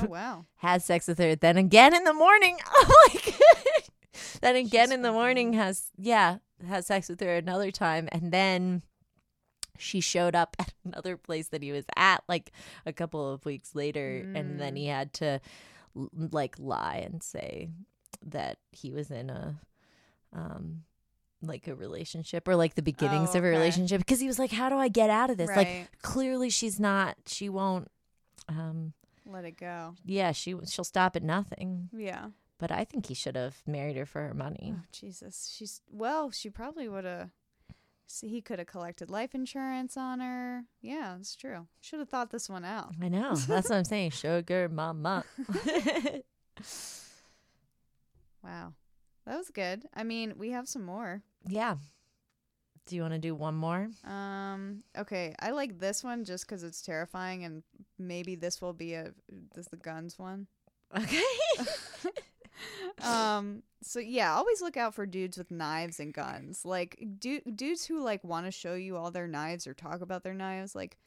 [0.00, 0.46] Oh wow.
[0.56, 2.58] has sex with her then again in the morning.
[2.66, 3.34] Oh my god
[4.40, 8.32] then again She's in the morning has yeah has sex with her another time and
[8.32, 8.82] then
[9.78, 12.52] she showed up at another place that he was at like
[12.86, 15.40] a couple of weeks later and then he had to
[16.14, 17.70] like lie and say
[18.26, 19.58] that he was in a
[20.34, 20.82] um
[21.42, 24.52] like a relationship or like the beginnings Oh, of a relationship because he was like
[24.52, 27.88] how do i get out of this like clearly she's not she won't
[28.48, 28.92] um
[29.26, 29.94] Let it go.
[30.04, 32.26] yeah she she'll stop at nothing Yeah.
[32.58, 35.50] but i think he should have married her for her money Oh Jesus.
[35.56, 36.30] She's well.
[36.30, 37.30] She probably would have.
[38.06, 40.64] See, he could have collected life insurance on her.
[40.82, 41.68] Yeah, it's true.
[41.80, 42.92] Should have thought this one out.
[43.00, 45.24] i know that's what i'm saying sugar mama
[48.42, 48.72] Wow,
[49.26, 49.86] that was good.
[49.94, 51.22] I mean, we have some more.
[51.46, 51.76] Yeah
[52.86, 54.82] do you want to do one more Um.
[54.98, 57.62] Okay, I like this one just because it's terrifying, and
[57.98, 59.12] maybe this will be a
[59.54, 60.48] this the guns one.
[60.96, 61.22] okay
[63.02, 67.86] um so yeah always look out for dudes with knives and guns like du- dudes
[67.86, 70.98] who like want to show you all their knives or talk about their knives like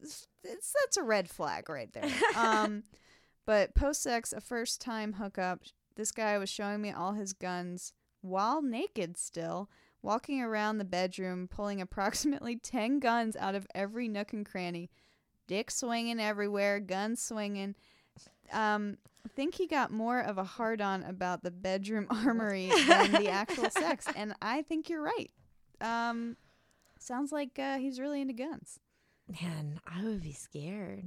[0.00, 2.82] it's, it's that's a red flag right there um
[3.46, 5.60] but post sex a first time hookup
[5.96, 7.92] this guy was showing me all his guns
[8.22, 9.68] while naked still
[10.00, 14.90] walking around the bedroom pulling approximately 10 guns out of every nook and cranny.
[15.46, 17.74] Dick swinging everywhere guns swinging.
[18.52, 23.12] Um I think he got more of a hard on about the bedroom armory than
[23.12, 25.30] the actual sex and i think you're right.
[25.80, 26.36] Um
[26.98, 28.78] sounds like uh, he's really into guns.
[29.28, 31.04] Man i would be scared.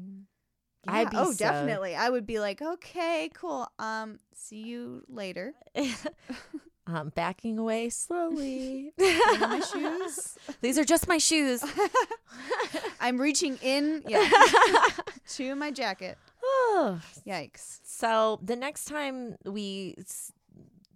[0.86, 1.96] Yeah, I'd be oh so- definitely.
[1.96, 5.54] I would be like okay cool um see you later
[6.88, 8.92] um backing away slowly.
[8.98, 10.38] My shoes?
[10.62, 11.64] These are just my shoes.
[13.00, 14.30] I'm reaching in yeah
[15.30, 16.18] to my jacket.
[16.44, 17.80] Oh, yikes.
[17.84, 19.96] So the next time we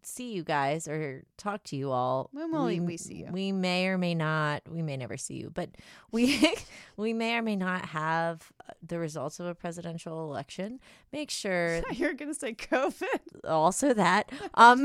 [0.10, 3.28] see you guys or talk to you all When will we see you?
[3.32, 5.70] we may or may not we may never see you but
[6.12, 6.54] we
[6.98, 8.52] we may or may not have
[8.86, 10.80] the results of a presidential election
[11.14, 14.84] make sure you're gonna say covid also that um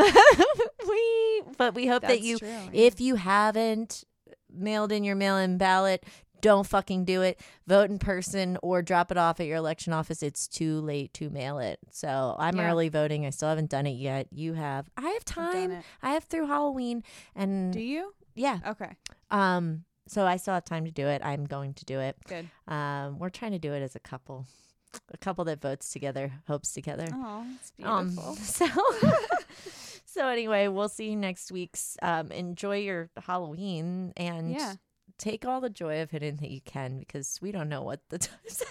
[0.89, 2.69] we but we hope that you true, yeah.
[2.73, 4.05] if you haven't
[4.57, 6.05] mailed in your mail-in ballot
[6.45, 10.23] don't fucking do it vote in person or drop it off at your election office
[10.23, 11.79] it's too late to mail it.
[11.91, 12.69] So i'm Yeah.
[12.71, 13.25] early voting.
[13.25, 14.29] I still haven't done it yet.
[14.31, 14.91] You have.
[14.99, 15.83] I have time.
[16.03, 17.03] i have through halloween
[17.35, 18.13] and do you?
[18.35, 18.59] Yeah.
[18.67, 18.91] Okay.
[19.31, 21.23] Um so i still have time to do it.
[21.25, 22.17] I'm going to do it.
[22.29, 22.47] Good.
[22.69, 24.47] Um we're trying to do it as a couple
[25.11, 27.07] a couple that votes together hopes together.
[27.11, 28.37] Oh it's um, beautiful.
[28.37, 28.67] so,
[30.05, 31.97] so anyway, we'll see you next week's.
[32.03, 34.75] Um, enjoy your Halloween and Yeah
[35.19, 38.19] take all the joy of hidden that you can because we don't know what the
[38.27, 38.71] time's ahead.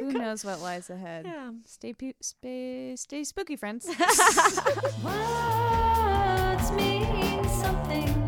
[0.00, 1.26] Who knows what lies ahead?
[1.26, 1.50] Yeah.
[1.66, 3.86] Stay, pu- stay, stay spooky, friends.
[6.76, 8.19] Mean something.